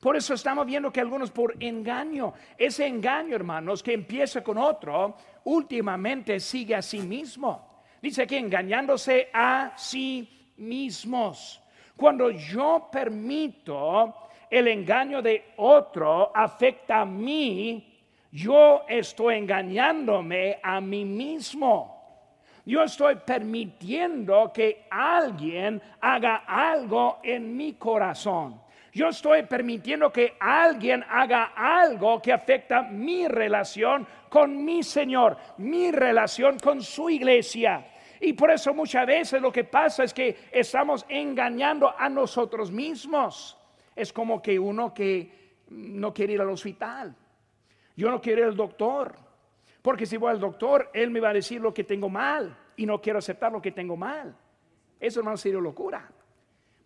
Por 0.00 0.16
eso 0.16 0.32
estamos 0.34 0.64
viendo 0.66 0.90
que 0.90 1.00
algunos 1.00 1.30
por 1.30 1.62
engaño, 1.62 2.32
ese 2.56 2.86
engaño, 2.86 3.34
hermanos, 3.36 3.82
que 3.82 3.92
empieza 3.92 4.42
con 4.42 4.56
otro, 4.56 5.16
últimamente 5.44 6.40
sigue 6.40 6.74
a 6.74 6.82
sí 6.82 7.00
mismo. 7.00 7.75
Dice 8.00 8.22
aquí, 8.22 8.36
engañándose 8.36 9.28
a 9.32 9.72
sí 9.76 10.52
mismos. 10.56 11.62
Cuando 11.96 12.30
yo 12.30 12.88
permito 12.92 14.14
el 14.50 14.68
engaño 14.68 15.22
de 15.22 15.52
otro 15.56 16.30
afecta 16.34 17.00
a 17.00 17.04
mí, 17.06 17.96
yo 18.30 18.84
estoy 18.88 19.36
engañándome 19.36 20.58
a 20.62 20.80
mí 20.80 21.04
mismo. 21.04 21.96
Yo 22.66 22.82
estoy 22.82 23.14
permitiendo 23.16 24.52
que 24.52 24.86
alguien 24.90 25.80
haga 26.00 26.44
algo 26.46 27.20
en 27.22 27.56
mi 27.56 27.74
corazón. 27.74 28.60
Yo 28.96 29.10
estoy 29.10 29.42
permitiendo 29.42 30.10
que 30.10 30.38
alguien 30.40 31.04
haga 31.10 31.52
algo 31.54 32.22
que 32.22 32.32
afecta 32.32 32.80
mi 32.80 33.28
relación 33.28 34.06
con 34.30 34.64
mi 34.64 34.82
Señor, 34.82 35.36
mi 35.58 35.90
relación 35.90 36.58
con 36.58 36.80
su 36.80 37.10
iglesia. 37.10 37.88
Y 38.22 38.32
por 38.32 38.50
eso 38.50 38.72
muchas 38.72 39.06
veces 39.06 39.42
lo 39.42 39.52
que 39.52 39.64
pasa 39.64 40.02
es 40.02 40.14
que 40.14 40.48
estamos 40.50 41.04
engañando 41.10 41.94
a 41.94 42.08
nosotros 42.08 42.72
mismos. 42.72 43.58
Es 43.94 44.14
como 44.14 44.40
que 44.40 44.58
uno 44.58 44.94
que 44.94 45.58
no 45.68 46.14
quiere 46.14 46.32
ir 46.32 46.40
al 46.40 46.48
hospital. 46.48 47.14
Yo 47.96 48.10
no 48.10 48.18
quiero 48.18 48.40
ir 48.40 48.46
al 48.46 48.56
doctor. 48.56 49.14
Porque 49.82 50.06
si 50.06 50.16
voy 50.16 50.30
al 50.30 50.40
doctor, 50.40 50.90
él 50.94 51.10
me 51.10 51.20
va 51.20 51.28
a 51.28 51.34
decir 51.34 51.60
lo 51.60 51.74
que 51.74 51.84
tengo 51.84 52.08
mal. 52.08 52.56
Y 52.76 52.86
no 52.86 52.98
quiero 53.02 53.18
aceptar 53.18 53.52
lo 53.52 53.60
que 53.60 53.72
tengo 53.72 53.94
mal. 53.94 54.34
Eso, 54.98 55.20
hermano, 55.20 55.36
sería 55.36 55.60
locura. 55.60 56.08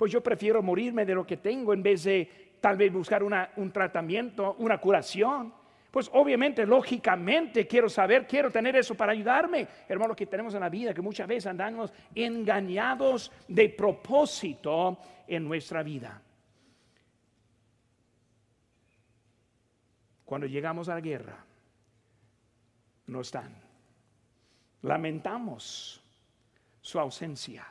Pues 0.01 0.13
yo 0.13 0.23
prefiero 0.23 0.63
morirme 0.63 1.05
de 1.05 1.15
lo 1.15 1.27
que 1.27 1.37
tengo 1.37 1.75
en 1.75 1.83
vez 1.83 2.05
de 2.05 2.57
tal 2.59 2.79
vez 2.79 2.91
buscar 2.91 3.23
un 3.23 3.71
tratamiento, 3.71 4.55
una 4.59 4.79
curación. 4.79 5.53
Pues 5.91 6.09
obviamente, 6.15 6.65
lógicamente, 6.65 7.67
quiero 7.67 7.87
saber, 7.91 8.27
quiero 8.27 8.51
tener 8.51 8.75
eso 8.77 8.95
para 8.95 9.13
ayudarme. 9.13 9.69
Hermano, 9.87 10.17
que 10.17 10.25
tenemos 10.25 10.55
en 10.55 10.61
la 10.61 10.71
vida, 10.71 10.95
que 10.95 11.03
muchas 11.03 11.29
veces 11.29 11.49
andamos 11.49 11.93
engañados 12.15 13.31
de 13.47 13.69
propósito 13.69 14.97
en 15.29 15.47
nuestra 15.47 15.83
vida. 15.83 16.23
Cuando 20.25 20.47
llegamos 20.47 20.89
a 20.89 20.95
la 20.95 21.01
guerra, 21.03 21.45
no 23.09 23.21
están. 23.21 23.55
Lamentamos 24.81 26.03
su 26.81 26.99
ausencia, 26.99 27.67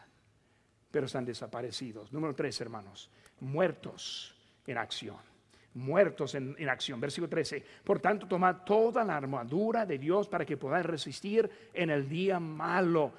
pero 0.91 1.05
están 1.05 1.25
desaparecidos. 1.25 2.11
Número 2.11 2.35
tres, 2.35 2.59
hermanos, 2.61 3.09
muertos 3.39 4.35
en 4.65 4.77
acción 4.77 5.28
muertos 5.73 6.35
en, 6.35 6.69
acción. 6.69 6.99
Versículo 6.99 7.29
13. 7.29 7.63
Por 7.83 7.99
tanto, 7.99 8.27
tomad 8.27 8.57
toda 8.65 9.03
la 9.03 9.15
armadura 9.15 9.85
de 9.85 9.97
Dios 9.97 10.27
para 10.27 10.45
que 10.45 10.57
podáis 10.57 10.85
resistir 10.85 11.49
en 11.73 11.89
el 11.89 12.07
día 12.07 12.39
malo, 12.39 13.13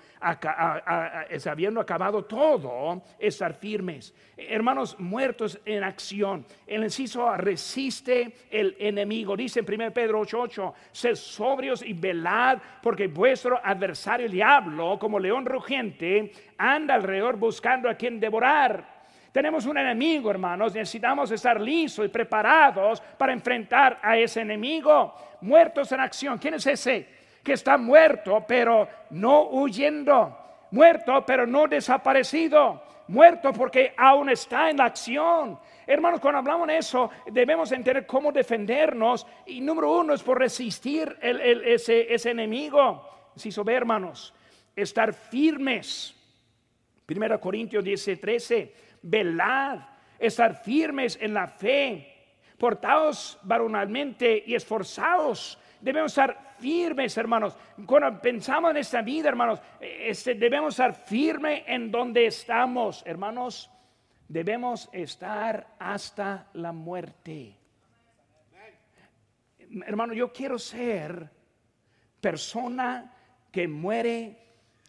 habiendo 1.47 1.81
acabado 1.81 2.25
todo, 2.25 3.03
estar 3.19 3.55
firmes. 3.55 4.15
Hermanos, 4.37 4.99
muertos 4.99 5.61
en 5.65 5.85
acción. 5.85 6.45
El 6.67 6.85
inciso 6.85 7.35
resiste 7.37 8.35
el 8.51 8.77
enemigo. 8.79 9.37
Dice 9.37 9.61
en 9.61 9.67
1 9.67 9.93
Pedro 9.93 10.21
8:8, 10.21 10.73
sed 10.93 11.15
sobrios 11.15 11.83
y 11.83 11.93
velad, 11.93 12.59
porque 12.83 13.07
vuestro 13.09 13.61
adversario 13.63 14.27
el 14.27 14.33
diablo, 14.33 14.99
como 14.99 15.19
león 15.19 15.47
rugiente, 15.47 16.33
anda 16.59 16.95
alrededor 16.95 17.37
buscando 17.37 17.89
a 17.89 17.95
quien 17.95 18.21
devorar 18.21 18.90
tenemos 19.33 19.65
un 19.67 19.79
enemigo, 19.79 20.31
hermanos. 20.31 20.75
Necesitamos 20.75 21.31
estar 21.31 21.61
listos 21.61 22.05
y 22.05 22.09
preparados 22.09 23.01
para 23.17 23.33
enfrentar 23.33 23.99
a 24.03 24.17
ese 24.17 24.41
enemigo. 24.41 25.15
Muertos 25.43 25.93
en 25.93 26.01
acción. 26.01 26.39
¿Quién 26.39 26.55
es 26.55 26.67
ese? 26.67 27.07
Que 27.43 27.53
está 27.53 27.79
muerto, 27.79 28.45
pero 28.47 28.89
no 29.11 29.49
huyendo. 29.51 30.37
Muerto, 30.73 31.25
pero 31.25 31.47
no 31.47 31.69
desaparecido. 31.69 32.83
Muerto 33.07 33.53
porque 33.53 33.95
aún 33.97 34.31
está 34.31 34.69
en 34.69 34.79
la 34.79 34.87
acción. 34.87 35.59
Hermanos, 35.87 36.21
cuando 36.21 36.39
hablamos 36.39 36.67
de 36.67 36.79
eso, 36.79 37.11
debemos 37.27 37.71
entender 37.71 38.07
cómo 38.07 38.33
defendernos. 38.33 39.27
Y 39.47 39.61
número 39.61 39.93
uno 39.93 40.13
es 40.13 40.23
por 40.25 40.39
resistir 40.39 41.17
ese, 41.21 42.31
enemigo. 42.31 43.09
Si 43.37 43.51
ve, 43.63 43.75
hermanos, 43.75 44.35
estar 44.75 45.13
firmes. 45.13 46.17
Primero 47.07 47.41
Corintios 47.41 47.83
10, 47.83 48.21
13 48.21 48.90
velad, 49.03 49.81
estar 50.19 50.55
firmes 50.55 51.19
en 51.21 51.35
la 51.35 51.49
fe, 51.49 52.37
portados 52.59 53.39
varonalmente 53.43 54.43
y 54.47 54.55
esforzados. 54.55 55.59
Debemos 55.81 56.13
estar 56.13 56.57
firmes, 56.59 57.17
hermanos. 57.17 57.57
Cuando 57.87 58.21
pensamos 58.21 58.73
en 58.73 58.77
esta 58.77 59.03
vida, 59.03 59.31
hermanos, 59.31 59.61
este, 59.81 60.35
debemos 60.35 60.75
estar 60.75 60.95
firmes 60.95 61.63
en 61.67 61.91
donde 61.91 62.27
estamos, 62.27 63.03
hermanos. 63.07 63.71
Debemos 64.29 64.89
estar 64.93 65.75
hasta 65.79 66.49
la 66.53 66.73
muerte. 66.73 67.57
Hermano, 69.87 70.13
yo 70.13 70.33
quiero 70.33 70.59
ser 70.59 71.31
persona 72.21 73.13
que 73.51 73.67
muere 73.67 74.39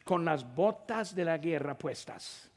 con 0.03 0.25
las 0.25 0.55
botas 0.55 1.15
de 1.15 1.25
la 1.25 1.37
guerra 1.37 1.77
puestas 1.77 2.50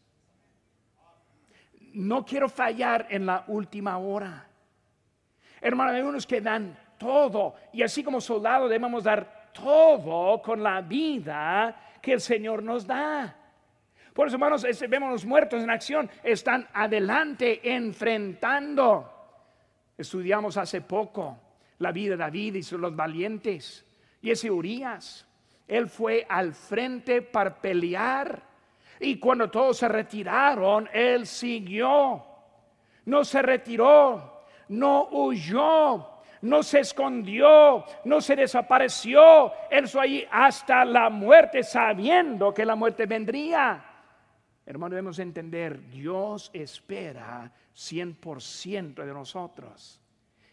no 1.94 2.24
quiero 2.24 2.48
fallar 2.48 3.06
en 3.10 3.26
la 3.26 3.44
última 3.48 3.98
hora. 3.98 4.46
Hermano, 5.60 5.92
hay 5.92 6.02
unos 6.02 6.26
que 6.26 6.40
dan 6.40 6.76
todo 6.98 7.54
y 7.72 7.82
así 7.82 8.02
como 8.02 8.20
soldados 8.20 8.68
debemos 8.68 9.04
dar 9.04 9.50
todo 9.52 10.42
con 10.42 10.62
la 10.62 10.80
vida 10.80 11.74
que 12.02 12.12
el 12.12 12.20
Señor 12.20 12.62
nos 12.62 12.86
da. 12.86 13.36
Por 14.12 14.28
eso, 14.28 14.36
hermanos, 14.36 14.64
vemos 14.88 15.10
los 15.10 15.24
muertos 15.24 15.62
en 15.62 15.70
acción, 15.70 16.10
están 16.22 16.68
adelante 16.72 17.60
enfrentando. 17.74 19.10
Estudiamos 19.96 20.56
hace 20.56 20.80
poco 20.82 21.38
la 21.78 21.92
vida 21.92 22.10
de 22.10 22.18
David 22.18 22.54
y 22.56 22.76
los 22.76 22.94
valientes. 22.94 23.84
Y 24.22 24.30
ese 24.30 24.50
Urias, 24.50 25.26
él 25.66 25.88
fue 25.88 26.26
al 26.28 26.54
frente 26.54 27.22
para 27.22 27.60
pelear 27.60 28.53
y 29.00 29.18
cuando 29.18 29.50
todos 29.50 29.78
se 29.78 29.88
retiraron, 29.88 30.88
él 30.92 31.26
siguió. 31.26 32.24
No 33.06 33.24
se 33.24 33.42
retiró, 33.42 34.44
no 34.68 35.08
huyó, 35.10 36.14
no 36.42 36.62
se 36.62 36.80
escondió, 36.80 37.84
no 38.04 38.20
se 38.20 38.36
desapareció. 38.36 39.52
Él 39.70 39.88
fue 39.88 40.02
allí 40.02 40.26
hasta 40.30 40.84
la 40.84 41.10
muerte, 41.10 41.62
sabiendo 41.62 42.52
que 42.52 42.64
la 42.64 42.74
muerte 42.76 43.06
vendría. 43.06 43.84
Hermano, 44.66 44.94
debemos 44.94 45.18
entender, 45.18 45.88
Dios 45.90 46.50
espera 46.54 47.52
100% 47.74 49.04
de 49.04 49.12
nosotros. 49.12 50.00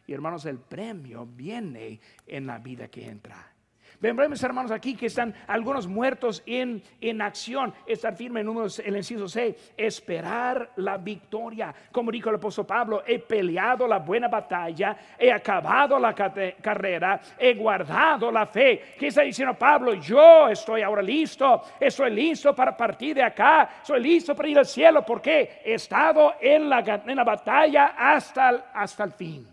Y 0.06 0.14
hermanos, 0.14 0.46
el 0.46 0.60
premio 0.60 1.26
viene 1.26 2.02
en 2.28 2.48
la 2.48 2.58
vida 2.58 2.90
que 2.90 3.08
entra. 3.08 3.54
Vemos 4.02 4.42
hermanos 4.42 4.72
aquí 4.72 4.96
que 4.96 5.06
están 5.06 5.32
algunos 5.46 5.86
muertos 5.86 6.42
en, 6.48 6.82
en 7.00 7.22
acción. 7.22 7.72
Estar 7.86 8.16
firme 8.16 8.42
en 8.42 8.48
el 8.50 8.98
inciso 8.98 9.28
6, 9.28 9.74
esperar 9.78 10.72
la 10.78 10.98
victoria. 10.98 11.74
Como 11.92 12.12
dijo 12.12 12.30
el 12.30 12.38
apóstol 12.38 12.66
Pablo, 12.66 13.04
he 13.06 13.20
peleado 13.20 13.88
la 13.88 14.00
buena 14.00 14.28
batalla, 14.28 14.98
he 15.20 15.32
acabado 15.32 16.00
la 16.00 16.16
carrera, 16.16 17.22
he 17.38 17.54
guardado 17.54 18.32
la 18.32 18.48
fe. 18.48 18.96
¿Qué 18.98 19.08
está 19.08 19.22
diciendo 19.22 19.54
Pablo? 19.54 19.94
Yo 19.94 20.48
estoy 20.48 20.82
ahora 20.82 21.04
listo, 21.04 21.62
estoy 21.80 22.10
listo 22.10 22.56
para 22.56 22.76
partir 22.76 23.16
de 23.16 23.24
acá, 23.24 23.70
estoy 23.84 24.02
listo 24.02 24.34
para 24.36 24.50
ir 24.50 24.58
al 24.58 24.66
cielo 24.66 25.06
porque 25.06 25.62
he 25.64 25.76
estado 25.76 26.34
en 26.42 26.68
la, 26.68 26.80
en 26.80 27.16
la 27.16 27.24
batalla 27.24 27.94
hasta, 27.96 28.72
hasta 28.74 29.04
el 29.04 29.12
fin. 29.12 29.48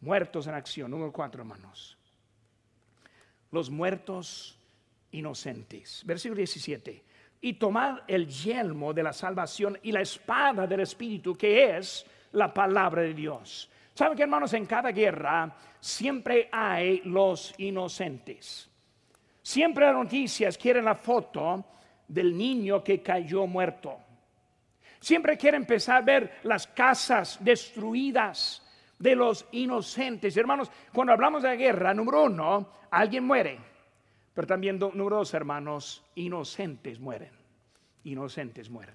Muertos 0.00 0.46
en 0.46 0.54
acción, 0.54 0.90
número 0.90 1.12
4 1.12 1.42
hermanos 1.42 1.96
los 3.50 3.70
muertos 3.70 4.58
inocentes. 5.12 6.02
Versículo 6.04 6.38
17. 6.38 7.04
Y 7.40 7.54
tomad 7.54 8.00
el 8.08 8.26
yelmo 8.26 8.92
de 8.92 9.02
la 9.02 9.12
salvación 9.12 9.78
y 9.82 9.92
la 9.92 10.00
espada 10.00 10.66
del 10.66 10.80
Espíritu, 10.80 11.36
que 11.36 11.76
es 11.76 12.06
la 12.32 12.52
palabra 12.52 13.02
de 13.02 13.14
Dios. 13.14 13.70
¿Saben 13.94 14.16
que 14.16 14.24
hermanos? 14.24 14.52
En 14.52 14.66
cada 14.66 14.90
guerra 14.90 15.56
siempre 15.80 16.48
hay 16.52 17.00
los 17.04 17.54
inocentes. 17.58 18.68
Siempre 19.42 19.86
las 19.86 19.94
noticias 19.94 20.58
quieren 20.58 20.84
la 20.84 20.96
foto 20.96 21.64
del 22.08 22.36
niño 22.36 22.82
que 22.82 23.00
cayó 23.00 23.46
muerto. 23.46 23.98
Siempre 25.00 25.36
quieren 25.36 25.62
empezar 25.62 25.98
a 25.98 26.00
ver 26.00 26.40
las 26.42 26.66
casas 26.66 27.38
destruidas 27.40 28.65
de 28.98 29.14
los 29.14 29.46
inocentes. 29.52 30.36
Hermanos, 30.36 30.70
cuando 30.92 31.12
hablamos 31.12 31.42
de 31.42 31.56
guerra, 31.56 31.94
número 31.94 32.24
uno, 32.24 32.70
alguien 32.90 33.24
muere. 33.24 33.58
Pero 34.34 34.46
también, 34.46 34.78
número 34.78 35.16
dos, 35.16 35.32
hermanos, 35.34 36.04
inocentes 36.14 37.00
mueren. 37.00 37.32
Inocentes 38.04 38.68
mueren. 38.68 38.94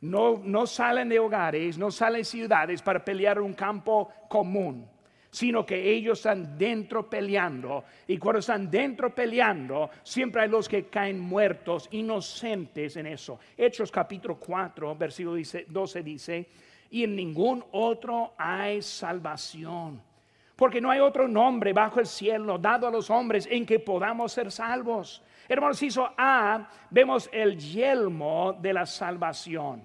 No, 0.00 0.40
no 0.42 0.66
salen 0.66 1.08
de 1.08 1.18
hogares, 1.18 1.76
no 1.76 1.90
salen 1.90 2.22
de 2.22 2.24
ciudades 2.24 2.82
para 2.82 3.04
pelear 3.04 3.40
un 3.40 3.52
campo 3.52 4.10
común, 4.28 4.88
sino 5.30 5.64
que 5.64 5.90
ellos 5.90 6.18
están 6.18 6.56
dentro 6.56 7.08
peleando. 7.08 7.84
Y 8.06 8.16
cuando 8.16 8.40
están 8.40 8.70
dentro 8.70 9.14
peleando, 9.14 9.90
siempre 10.02 10.42
hay 10.42 10.48
los 10.48 10.68
que 10.68 10.86
caen 10.86 11.20
muertos, 11.20 11.88
inocentes 11.92 12.96
en 12.96 13.06
eso. 13.06 13.38
Hechos 13.56 13.92
capítulo 13.92 14.36
4, 14.38 14.96
versículo 14.96 15.36
12 15.68 16.02
dice, 16.02 16.48
y 16.90 17.04
en 17.04 17.16
ningún 17.16 17.64
otro 17.72 18.34
hay 18.36 18.82
salvación. 18.82 20.02
Porque 20.56 20.80
no 20.80 20.90
hay 20.90 21.00
otro 21.00 21.26
nombre 21.26 21.72
bajo 21.72 22.00
el 22.00 22.06
cielo 22.06 22.58
dado 22.58 22.86
a 22.86 22.90
los 22.90 23.08
hombres 23.08 23.48
en 23.50 23.64
que 23.64 23.78
podamos 23.78 24.32
ser 24.32 24.52
salvos. 24.52 25.22
Hermanos, 25.48 25.82
hizo 25.82 26.10
A, 26.18 26.68
vemos 26.90 27.30
el 27.32 27.56
yelmo 27.56 28.52
de 28.60 28.72
la 28.72 28.84
salvación. 28.84 29.82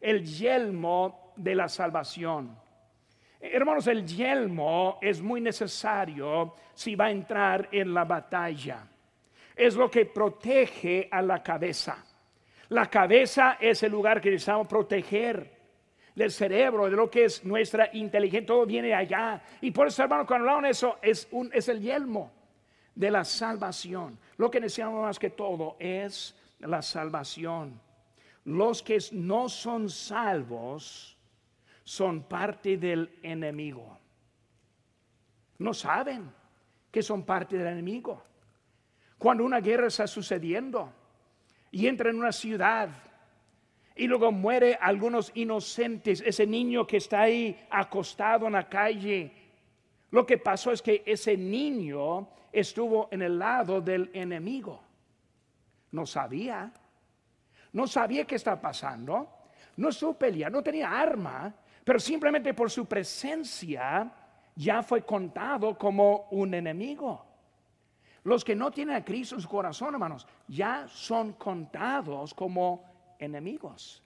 El 0.00 0.24
yelmo 0.24 1.32
de 1.36 1.54
la 1.54 1.68
salvación. 1.68 2.56
Hermanos, 3.40 3.86
el 3.86 4.04
yelmo 4.04 4.98
es 5.00 5.22
muy 5.22 5.40
necesario 5.40 6.54
si 6.74 6.94
va 6.94 7.06
a 7.06 7.10
entrar 7.10 7.68
en 7.72 7.94
la 7.94 8.04
batalla. 8.04 8.86
Es 9.56 9.74
lo 9.74 9.90
que 9.90 10.04
protege 10.04 11.08
a 11.10 11.22
la 11.22 11.42
cabeza. 11.42 12.04
La 12.68 12.86
cabeza 12.86 13.56
es 13.58 13.82
el 13.82 13.92
lugar 13.92 14.20
que 14.20 14.30
necesitamos 14.30 14.68
proteger 14.68 15.59
del 16.14 16.30
cerebro, 16.30 16.86
de 16.86 16.96
lo 16.96 17.10
que 17.10 17.24
es 17.24 17.44
nuestra 17.44 17.90
inteligencia, 17.92 18.46
todo 18.46 18.66
viene 18.66 18.94
allá. 18.94 19.42
Y 19.60 19.70
por 19.70 19.86
eso, 19.86 20.02
hermano, 20.02 20.26
cuando 20.26 20.48
hablamos 20.48 20.64
de 20.64 20.70
eso, 20.70 20.98
es, 21.02 21.28
un, 21.30 21.50
es 21.52 21.68
el 21.68 21.80
yelmo 21.80 22.32
de 22.94 23.10
la 23.10 23.24
salvación. 23.24 24.18
Lo 24.36 24.50
que 24.50 24.60
necesitamos 24.60 25.02
más 25.02 25.18
que 25.18 25.30
todo 25.30 25.76
es 25.78 26.36
la 26.60 26.82
salvación. 26.82 27.80
Los 28.44 28.82
que 28.82 28.98
no 29.12 29.48
son 29.48 29.88
salvos 29.88 31.16
son 31.84 32.22
parte 32.22 32.76
del 32.76 33.18
enemigo. 33.22 33.98
No 35.58 35.74
saben 35.74 36.30
que 36.90 37.02
son 37.02 37.24
parte 37.24 37.56
del 37.56 37.68
enemigo. 37.68 38.22
Cuando 39.18 39.44
una 39.44 39.60
guerra 39.60 39.88
está 39.88 40.06
sucediendo 40.06 40.92
y 41.70 41.86
entra 41.86 42.10
en 42.10 42.16
una 42.16 42.32
ciudad 42.32 42.88
y 44.00 44.06
luego 44.06 44.32
muere 44.32 44.78
algunos 44.80 45.30
inocentes, 45.34 46.22
ese 46.24 46.46
niño 46.46 46.86
que 46.86 46.96
está 46.96 47.20
ahí 47.20 47.54
acostado 47.68 48.46
en 48.46 48.54
la 48.54 48.66
calle. 48.66 49.30
Lo 50.10 50.24
que 50.24 50.38
pasó 50.38 50.72
es 50.72 50.80
que 50.80 51.02
ese 51.04 51.36
niño 51.36 52.26
estuvo 52.50 53.08
en 53.10 53.20
el 53.20 53.38
lado 53.38 53.82
del 53.82 54.10
enemigo. 54.14 54.80
No 55.92 56.06
sabía, 56.06 56.72
no 57.74 57.86
sabía 57.86 58.24
qué 58.24 58.36
estaba 58.36 58.58
pasando, 58.58 59.28
no 59.76 59.90
estuvo 59.90 60.14
peleando, 60.14 60.60
no 60.60 60.64
tenía 60.64 60.98
arma, 60.98 61.54
pero 61.84 62.00
simplemente 62.00 62.54
por 62.54 62.70
su 62.70 62.86
presencia 62.86 64.10
ya 64.56 64.82
fue 64.82 65.02
contado 65.02 65.76
como 65.76 66.28
un 66.30 66.54
enemigo. 66.54 67.26
Los 68.24 68.46
que 68.46 68.56
no 68.56 68.70
tienen 68.70 68.96
a 68.96 69.04
Cristo 69.04 69.34
en 69.34 69.42
su 69.42 69.48
corazón, 69.48 69.92
hermanos, 69.92 70.26
ya 70.48 70.88
son 70.88 71.34
contados 71.34 72.32
como 72.32 72.89
enemigos. 73.20 74.02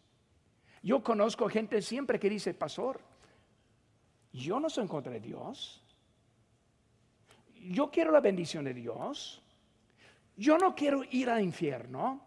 Yo 0.83 1.03
conozco 1.03 1.49
gente 1.49 1.81
siempre 1.81 2.21
que 2.21 2.29
dice, 2.29 2.53
pastor, 2.53 3.01
yo 4.33 4.61
no 4.61 4.69
soy 4.69 4.83
en 4.83 4.89
contra 4.89 5.13
de 5.13 5.21
Dios. 5.21 5.83
Yo 7.55 7.91
quiero 7.91 8.11
la 8.11 8.21
bendición 8.21 8.65
de 8.65 8.75
Dios. 8.75 9.41
Yo 10.37 10.59
no 10.59 10.75
quiero 10.75 11.03
ir 11.11 11.31
al 11.31 11.43
infierno. 11.43 12.21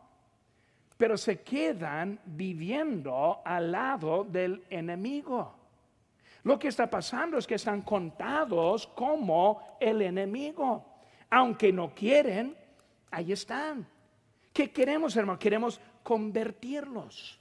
Pero 0.98 1.16
se 1.18 1.42
quedan 1.44 2.20
viviendo 2.26 3.42
al 3.46 3.72
lado 3.72 4.24
del 4.24 4.64
enemigo. 4.70 5.54
Lo 6.44 6.58
que 6.58 6.70
está 6.70 6.90
pasando 6.90 7.38
es 7.38 7.46
que 7.46 7.56
están 7.56 7.84
contados 7.84 8.88
como 8.88 9.78
el 9.80 10.02
enemigo. 10.02 10.84
Aunque 11.30 11.72
no 11.72 11.94
quieren, 11.94 12.58
ahí 13.12 13.34
están. 13.34 13.86
¿Qué 14.54 14.72
queremos, 14.72 15.16
hermano? 15.16 15.38
Queremos 15.38 15.80
convertirlos. 16.08 17.38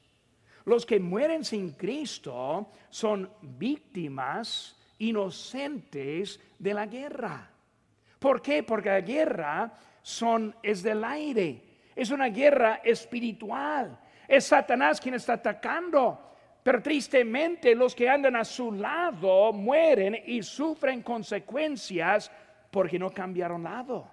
Los 0.64 0.84
que 0.84 0.98
mueren 0.98 1.44
sin 1.44 1.74
Cristo 1.74 2.72
son 2.90 3.30
víctimas 3.40 4.76
inocentes 4.98 6.40
de 6.58 6.74
la 6.74 6.86
guerra. 6.86 7.48
¿Por 8.18 8.42
qué? 8.42 8.64
Porque 8.64 8.88
la 8.88 9.02
guerra 9.02 9.72
es 10.64 10.82
del 10.82 11.04
aire. 11.04 11.62
Es 11.94 12.10
una 12.10 12.26
guerra 12.26 12.80
espiritual. 12.82 14.00
Es 14.26 14.46
Satanás 14.46 15.00
quien 15.00 15.14
está 15.14 15.34
atacando. 15.34 16.32
Pero 16.64 16.82
tristemente 16.82 17.72
los 17.72 17.94
que 17.94 18.08
andan 18.08 18.34
a 18.34 18.44
su 18.44 18.72
lado 18.72 19.52
mueren 19.52 20.20
y 20.26 20.42
sufren 20.42 21.02
consecuencias 21.02 22.32
porque 22.72 22.98
no 22.98 23.10
cambiaron 23.10 23.62
lado. 23.62 24.10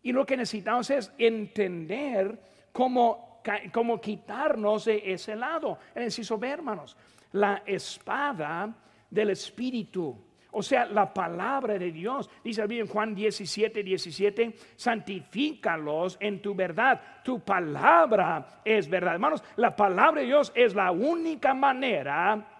Y 0.00 0.12
lo 0.12 0.24
que 0.24 0.36
necesitamos 0.36 0.88
es 0.90 1.10
entender 1.18 2.38
cómo 2.72 3.27
como 3.72 4.00
quitarnos 4.00 4.84
de 4.86 5.12
ese 5.12 5.36
lado. 5.36 5.78
Necesito 5.94 6.38
ver, 6.38 6.54
hermanos, 6.54 6.96
la 7.32 7.62
espada 7.66 8.74
del 9.10 9.30
Espíritu. 9.30 10.16
O 10.50 10.62
sea, 10.62 10.86
la 10.86 11.12
palabra 11.12 11.78
de 11.78 11.92
Dios. 11.92 12.30
Dice 12.42 12.66
bien 12.66 12.82
en 12.82 12.86
Juan 12.88 13.14
17, 13.14 13.82
17, 13.82 14.54
santifícalos 14.76 16.16
en 16.20 16.40
tu 16.40 16.54
verdad. 16.54 17.00
Tu 17.22 17.40
palabra 17.40 18.62
es 18.64 18.88
verdad. 18.88 19.14
Hermanos, 19.14 19.44
la 19.56 19.76
palabra 19.76 20.20
de 20.20 20.26
Dios 20.26 20.50
es 20.54 20.74
la 20.74 20.90
única 20.90 21.52
manera 21.52 22.58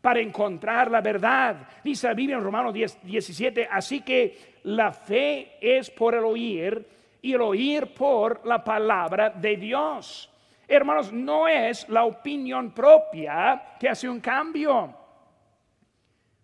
para 0.00 0.20
encontrar 0.20 0.90
la 0.90 1.00
verdad. 1.00 1.66
Dice 1.82 2.06
la 2.06 2.14
Biblia 2.14 2.36
en 2.36 2.44
Romanos 2.44 2.72
10, 2.72 3.02
17, 3.02 3.68
así 3.70 4.02
que 4.02 4.60
la 4.64 4.92
fe 4.92 5.56
es 5.60 5.90
por 5.90 6.14
el 6.14 6.24
oír 6.24 6.86
y 7.24 7.32
el 7.32 7.40
oír 7.40 7.94
por 7.94 8.46
la 8.46 8.62
palabra 8.62 9.30
de 9.30 9.56
Dios. 9.56 10.30
Hermanos, 10.68 11.10
no 11.10 11.48
es 11.48 11.88
la 11.88 12.04
opinión 12.04 12.72
propia 12.72 13.76
que 13.80 13.88
hace 13.88 14.06
un 14.06 14.20
cambio. 14.20 14.94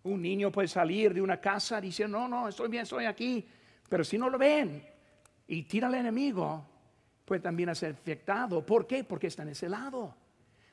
Un 0.01 0.19
niño 0.19 0.51
puede 0.51 0.67
salir 0.67 1.13
de 1.13 1.21
una 1.21 1.39
casa 1.39 1.79
diciendo, 1.79 2.17
no, 2.17 2.27
no, 2.27 2.47
estoy 2.47 2.67
bien, 2.67 2.81
estoy 2.81 3.05
aquí. 3.05 3.47
Pero 3.87 4.03
si 4.03 4.17
no 4.17 4.27
lo 4.27 4.39
ven 4.39 4.83
y 5.45 5.61
tira 5.63 5.85
al 5.85 5.93
enemigo, 5.93 6.65
puede 7.25 7.41
también 7.41 7.75
ser 7.75 7.91
afectado. 7.91 8.65
¿Por 8.65 8.87
qué? 8.87 9.03
Porque 9.03 9.27
está 9.27 9.43
en 9.43 9.49
ese 9.49 9.69
lado. 9.69 10.15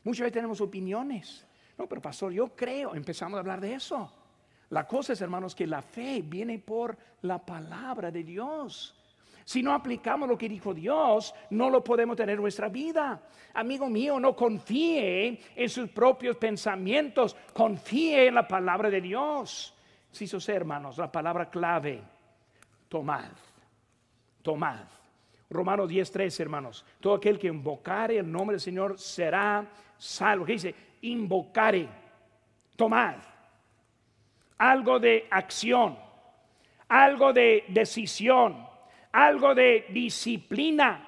Muchas 0.05 0.21
veces 0.21 0.33
tenemos 0.33 0.63
opiniones. 0.63 1.47
No, 1.77 1.87
pero 1.87 2.01
pastor, 2.01 2.33
yo 2.33 2.57
creo, 2.57 2.95
empezamos 2.95 3.37
a 3.37 3.41
hablar 3.41 3.61
de 3.61 3.75
eso. 3.75 4.11
La 4.71 4.87
cosa 4.87 5.13
es, 5.13 5.21
hermanos, 5.21 5.55
que 5.55 5.67
la 5.67 5.83
fe 5.83 6.23
viene 6.25 6.59
por 6.61 6.97
la 7.21 7.45
palabra 7.45 8.11
de 8.11 8.25
Dios. 8.25 8.98
Si 9.49 9.63
no 9.63 9.73
aplicamos 9.73 10.29
lo 10.29 10.37
que 10.37 10.47
dijo 10.47 10.75
Dios, 10.75 11.35
no 11.49 11.71
lo 11.71 11.83
podemos 11.83 12.19
tener 12.19 12.35
en 12.35 12.43
nuestra 12.43 12.69
vida. 12.69 13.23
Amigo 13.55 13.89
mío, 13.89 14.21
no 14.21 14.37
confíe 14.37 15.41
en 15.57 15.69
sus 15.71 15.89
propios 15.89 16.37
pensamientos, 16.37 17.35
confíe 17.55 18.27
en 18.27 18.35
la 18.35 18.47
palabra 18.47 18.91
de 18.91 19.01
Dios. 19.01 19.75
Si 20.13 20.27
sus 20.27 20.47
hermanos, 20.51 20.99
la 20.99 21.11
palabra 21.11 21.49
clave, 21.49 22.03
tomad, 22.91 23.31
tomad. 24.43 24.85
Romanos 25.49 25.89
10:3, 25.89 26.41
hermanos. 26.41 26.85
Todo 27.01 27.15
aquel 27.15 27.39
que 27.39 27.47
invocare 27.47 28.19
el 28.19 28.31
nombre 28.31 28.57
del 28.57 28.61
Señor 28.61 28.99
será 28.99 29.67
salvo. 29.97 30.45
¿Qué 30.45 30.53
dice? 30.53 30.75
Invocare, 31.01 31.89
tomad. 32.77 33.15
Algo 34.59 35.01
de 35.01 35.27
acción, 35.31 35.97
algo 36.87 37.33
de 37.33 37.65
decisión 37.69 38.69
algo 39.27 39.55
de 39.55 39.87
disciplina. 39.91 41.05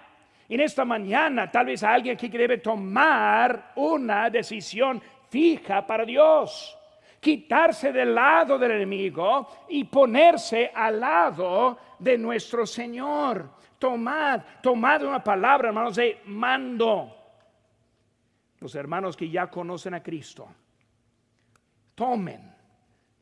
En 0.49 0.61
esta 0.61 0.85
mañana 0.85 1.51
tal 1.51 1.67
vez 1.67 1.83
alguien 1.83 2.17
que 2.17 2.29
debe 2.29 2.59
tomar 2.59 3.73
una 3.77 4.29
decisión 4.29 5.01
fija 5.29 5.87
para 5.87 6.05
Dios. 6.05 6.77
Quitarse 7.21 7.93
del 7.93 8.15
lado 8.15 8.59
del 8.59 8.73
enemigo 8.73 9.49
y 9.69 9.85
ponerse 9.85 10.73
al 10.75 10.99
lado 10.99 11.79
de 11.99 12.19
nuestro 12.19 12.67
Señor. 12.67 13.51
Tomad, 13.79 14.41
tomad 14.63 15.05
una 15.05 15.23
palabra, 15.23 15.69
hermanos, 15.69 15.97
de 15.97 16.21
mando. 16.27 17.17
Los 18.59 18.75
hermanos 18.75 19.17
que 19.17 19.29
ya 19.29 19.47
conocen 19.49 19.95
a 19.95 20.03
Cristo, 20.03 20.49
tomen 21.95 22.55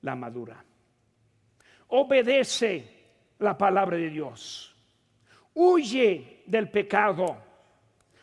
la 0.02 0.16
madura. 0.16 0.64
Obedece 1.88 2.98
la 3.38 3.56
palabra 3.56 3.96
de 3.96 4.10
Dios. 4.10 4.67
Huye 5.60 6.42
del 6.46 6.68
pecado. 6.68 7.36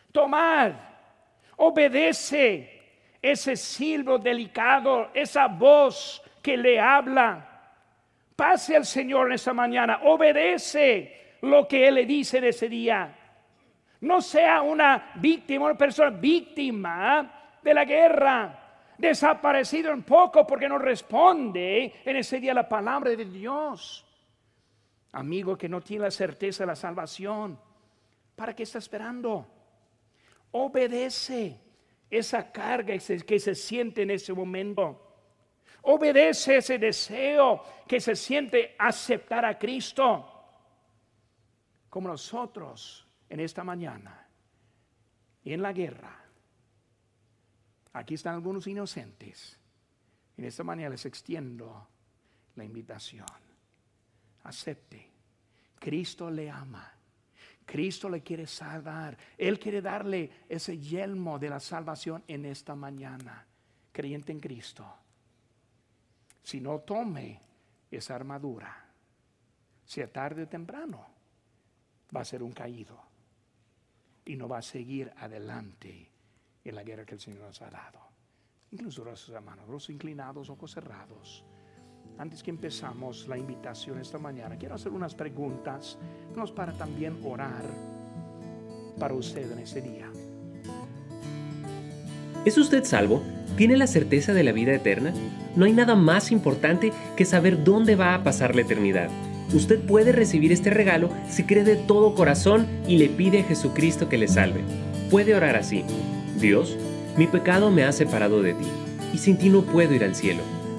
Tomad, 0.09 0.71
obedece 1.57 2.81
ese 3.21 3.57
silbo 3.57 4.17
delicado, 4.17 5.09
esa 5.13 5.47
voz 5.47 6.23
que 6.41 6.55
le 6.55 6.79
habla. 6.79 7.73
Pase 8.37 8.77
al 8.77 8.85
Señor 8.85 9.27
en 9.27 9.33
esta 9.33 9.51
mañana, 9.51 9.99
obedece 10.03 11.35
lo 11.41 11.67
que 11.67 11.85
Él 11.85 11.95
le 11.95 12.05
dice 12.05 12.37
en 12.37 12.45
ese 12.45 12.69
día. 12.69 13.13
No 13.99 14.21
sea 14.21 14.61
una 14.61 15.11
víctima, 15.15 15.65
una 15.65 15.77
persona 15.77 16.11
víctima 16.11 17.57
de 17.61 17.73
la 17.73 17.83
guerra, 17.83 18.59
desaparecido 18.97 19.91
un 19.91 20.03
poco 20.03 20.47
porque 20.47 20.69
no 20.69 20.77
responde 20.77 21.95
en 22.05 22.15
ese 22.15 22.39
día 22.39 22.53
la 22.53 22.69
palabra 22.69 23.09
de 23.09 23.25
Dios. 23.25 24.04
Amigo 25.15 25.57
que 25.57 25.69
no 25.69 25.79
tiene 25.79 26.03
la 26.03 26.11
certeza 26.11 26.63
de 26.63 26.67
la 26.67 26.75
salvación, 26.75 27.57
¿para 28.35 28.53
qué 28.53 28.63
está 28.63 28.79
esperando? 28.79 29.47
Obedece. 30.51 31.61
esa 32.09 32.51
carga 32.51 32.93
que 32.97 33.39
se 33.39 33.55
siente 33.55 34.03
en 34.03 34.11
ese 34.11 34.33
momento. 34.33 35.01
Obedece 35.83 36.57
ese 36.57 36.77
deseo 36.77 37.63
que 37.87 37.99
se 37.99 38.15
siente 38.15 38.75
aceptar 38.77 39.45
a 39.45 39.57
Cristo. 39.57 40.31
Como 41.89 42.09
nosotros 42.09 43.07
en 43.29 43.39
esta 43.39 43.63
mañana 43.63 44.27
y 45.43 45.53
en 45.53 45.61
la 45.61 45.71
guerra. 45.71 46.25
Aquí 47.93 48.15
están 48.15 48.35
algunos 48.35 48.67
inocentes. 48.67 49.57
En 50.35 50.43
esta 50.43 50.63
mañana 50.65 50.89
les 50.89 51.05
extiendo 51.05 51.87
la 52.55 52.65
invitación. 52.65 53.44
Acepte. 54.45 55.11
Cristo 55.79 56.29
le 56.29 56.49
ama. 56.49 56.91
Cristo 57.65 58.09
le 58.09 58.21
quiere 58.21 58.47
salvar. 58.47 59.17
Él 59.37 59.59
quiere 59.59 59.81
darle 59.81 60.29
ese 60.47 60.77
yelmo 60.77 61.39
de 61.39 61.49
la 61.49 61.59
salvación 61.59 62.23
en 62.27 62.45
esta 62.45 62.75
mañana. 62.75 63.45
Creyente 63.91 64.31
en 64.31 64.39
Cristo. 64.39 64.85
Si 66.43 66.61
no 66.61 66.79
tome 66.79 67.41
esa 67.89 68.15
armadura, 68.15 68.85
sea 69.83 70.11
tarde 70.11 70.43
o 70.43 70.47
temprano, 70.47 71.07
va 72.15 72.21
a 72.21 72.25
ser 72.25 72.43
un 72.43 72.51
caído. 72.51 73.01
Y 74.25 74.35
no 74.35 74.47
va 74.47 74.59
a 74.59 74.61
seguir 74.61 75.11
adelante 75.17 76.09
en 76.63 76.75
la 76.75 76.83
guerra 76.83 77.05
que 77.05 77.15
el 77.15 77.21
Señor 77.21 77.41
nos 77.41 77.61
ha 77.61 77.69
dado. 77.69 77.99
Incluso 78.71 79.15
sus 79.15 79.29
hermanos, 79.29 79.67
rostros 79.67 79.91
inclinados, 79.91 80.49
ojos 80.49 80.71
cerrados. 80.71 81.45
Antes 82.17 82.41
que 82.41 82.49
empezamos 82.49 83.27
la 83.27 83.37
invitación 83.37 83.99
esta 83.99 84.17
mañana, 84.17 84.55
quiero 84.55 84.75
hacer 84.75 84.93
unas 84.93 85.13
preguntas, 85.13 85.97
nos 86.33 86.49
para 86.49 86.71
también 86.71 87.17
orar 87.25 87.65
para 88.97 89.13
usted 89.13 89.51
en 89.51 89.59
ese 89.59 89.81
día. 89.81 90.09
¿Es 92.45 92.57
usted 92.57 92.85
salvo? 92.85 93.21
¿Tiene 93.57 93.75
la 93.75 93.87
certeza 93.87 94.33
de 94.33 94.45
la 94.45 94.53
vida 94.53 94.73
eterna? 94.73 95.13
No 95.57 95.65
hay 95.65 95.73
nada 95.73 95.95
más 95.95 96.31
importante 96.31 96.93
que 97.17 97.25
saber 97.25 97.65
dónde 97.65 97.97
va 97.97 98.15
a 98.15 98.23
pasar 98.23 98.55
la 98.55 98.61
eternidad. 98.61 99.09
Usted 99.53 99.81
puede 99.81 100.13
recibir 100.13 100.53
este 100.53 100.69
regalo 100.69 101.09
si 101.27 101.43
cree 101.43 101.65
de 101.65 101.75
todo 101.75 102.15
corazón 102.15 102.65
y 102.87 102.97
le 102.97 103.09
pide 103.09 103.41
a 103.41 103.43
Jesucristo 103.43 104.07
que 104.07 104.17
le 104.17 104.29
salve. 104.29 104.61
Puede 105.11 105.35
orar 105.35 105.57
así. 105.57 105.83
Dios, 106.39 106.77
mi 107.17 107.27
pecado 107.27 107.71
me 107.71 107.83
ha 107.83 107.91
separado 107.91 108.41
de 108.41 108.53
ti, 108.53 108.67
y 109.13 109.17
sin 109.17 109.37
ti 109.37 109.49
no 109.49 109.63
puedo 109.63 109.93
ir 109.93 110.03
al 110.03 110.15
cielo 110.15 110.41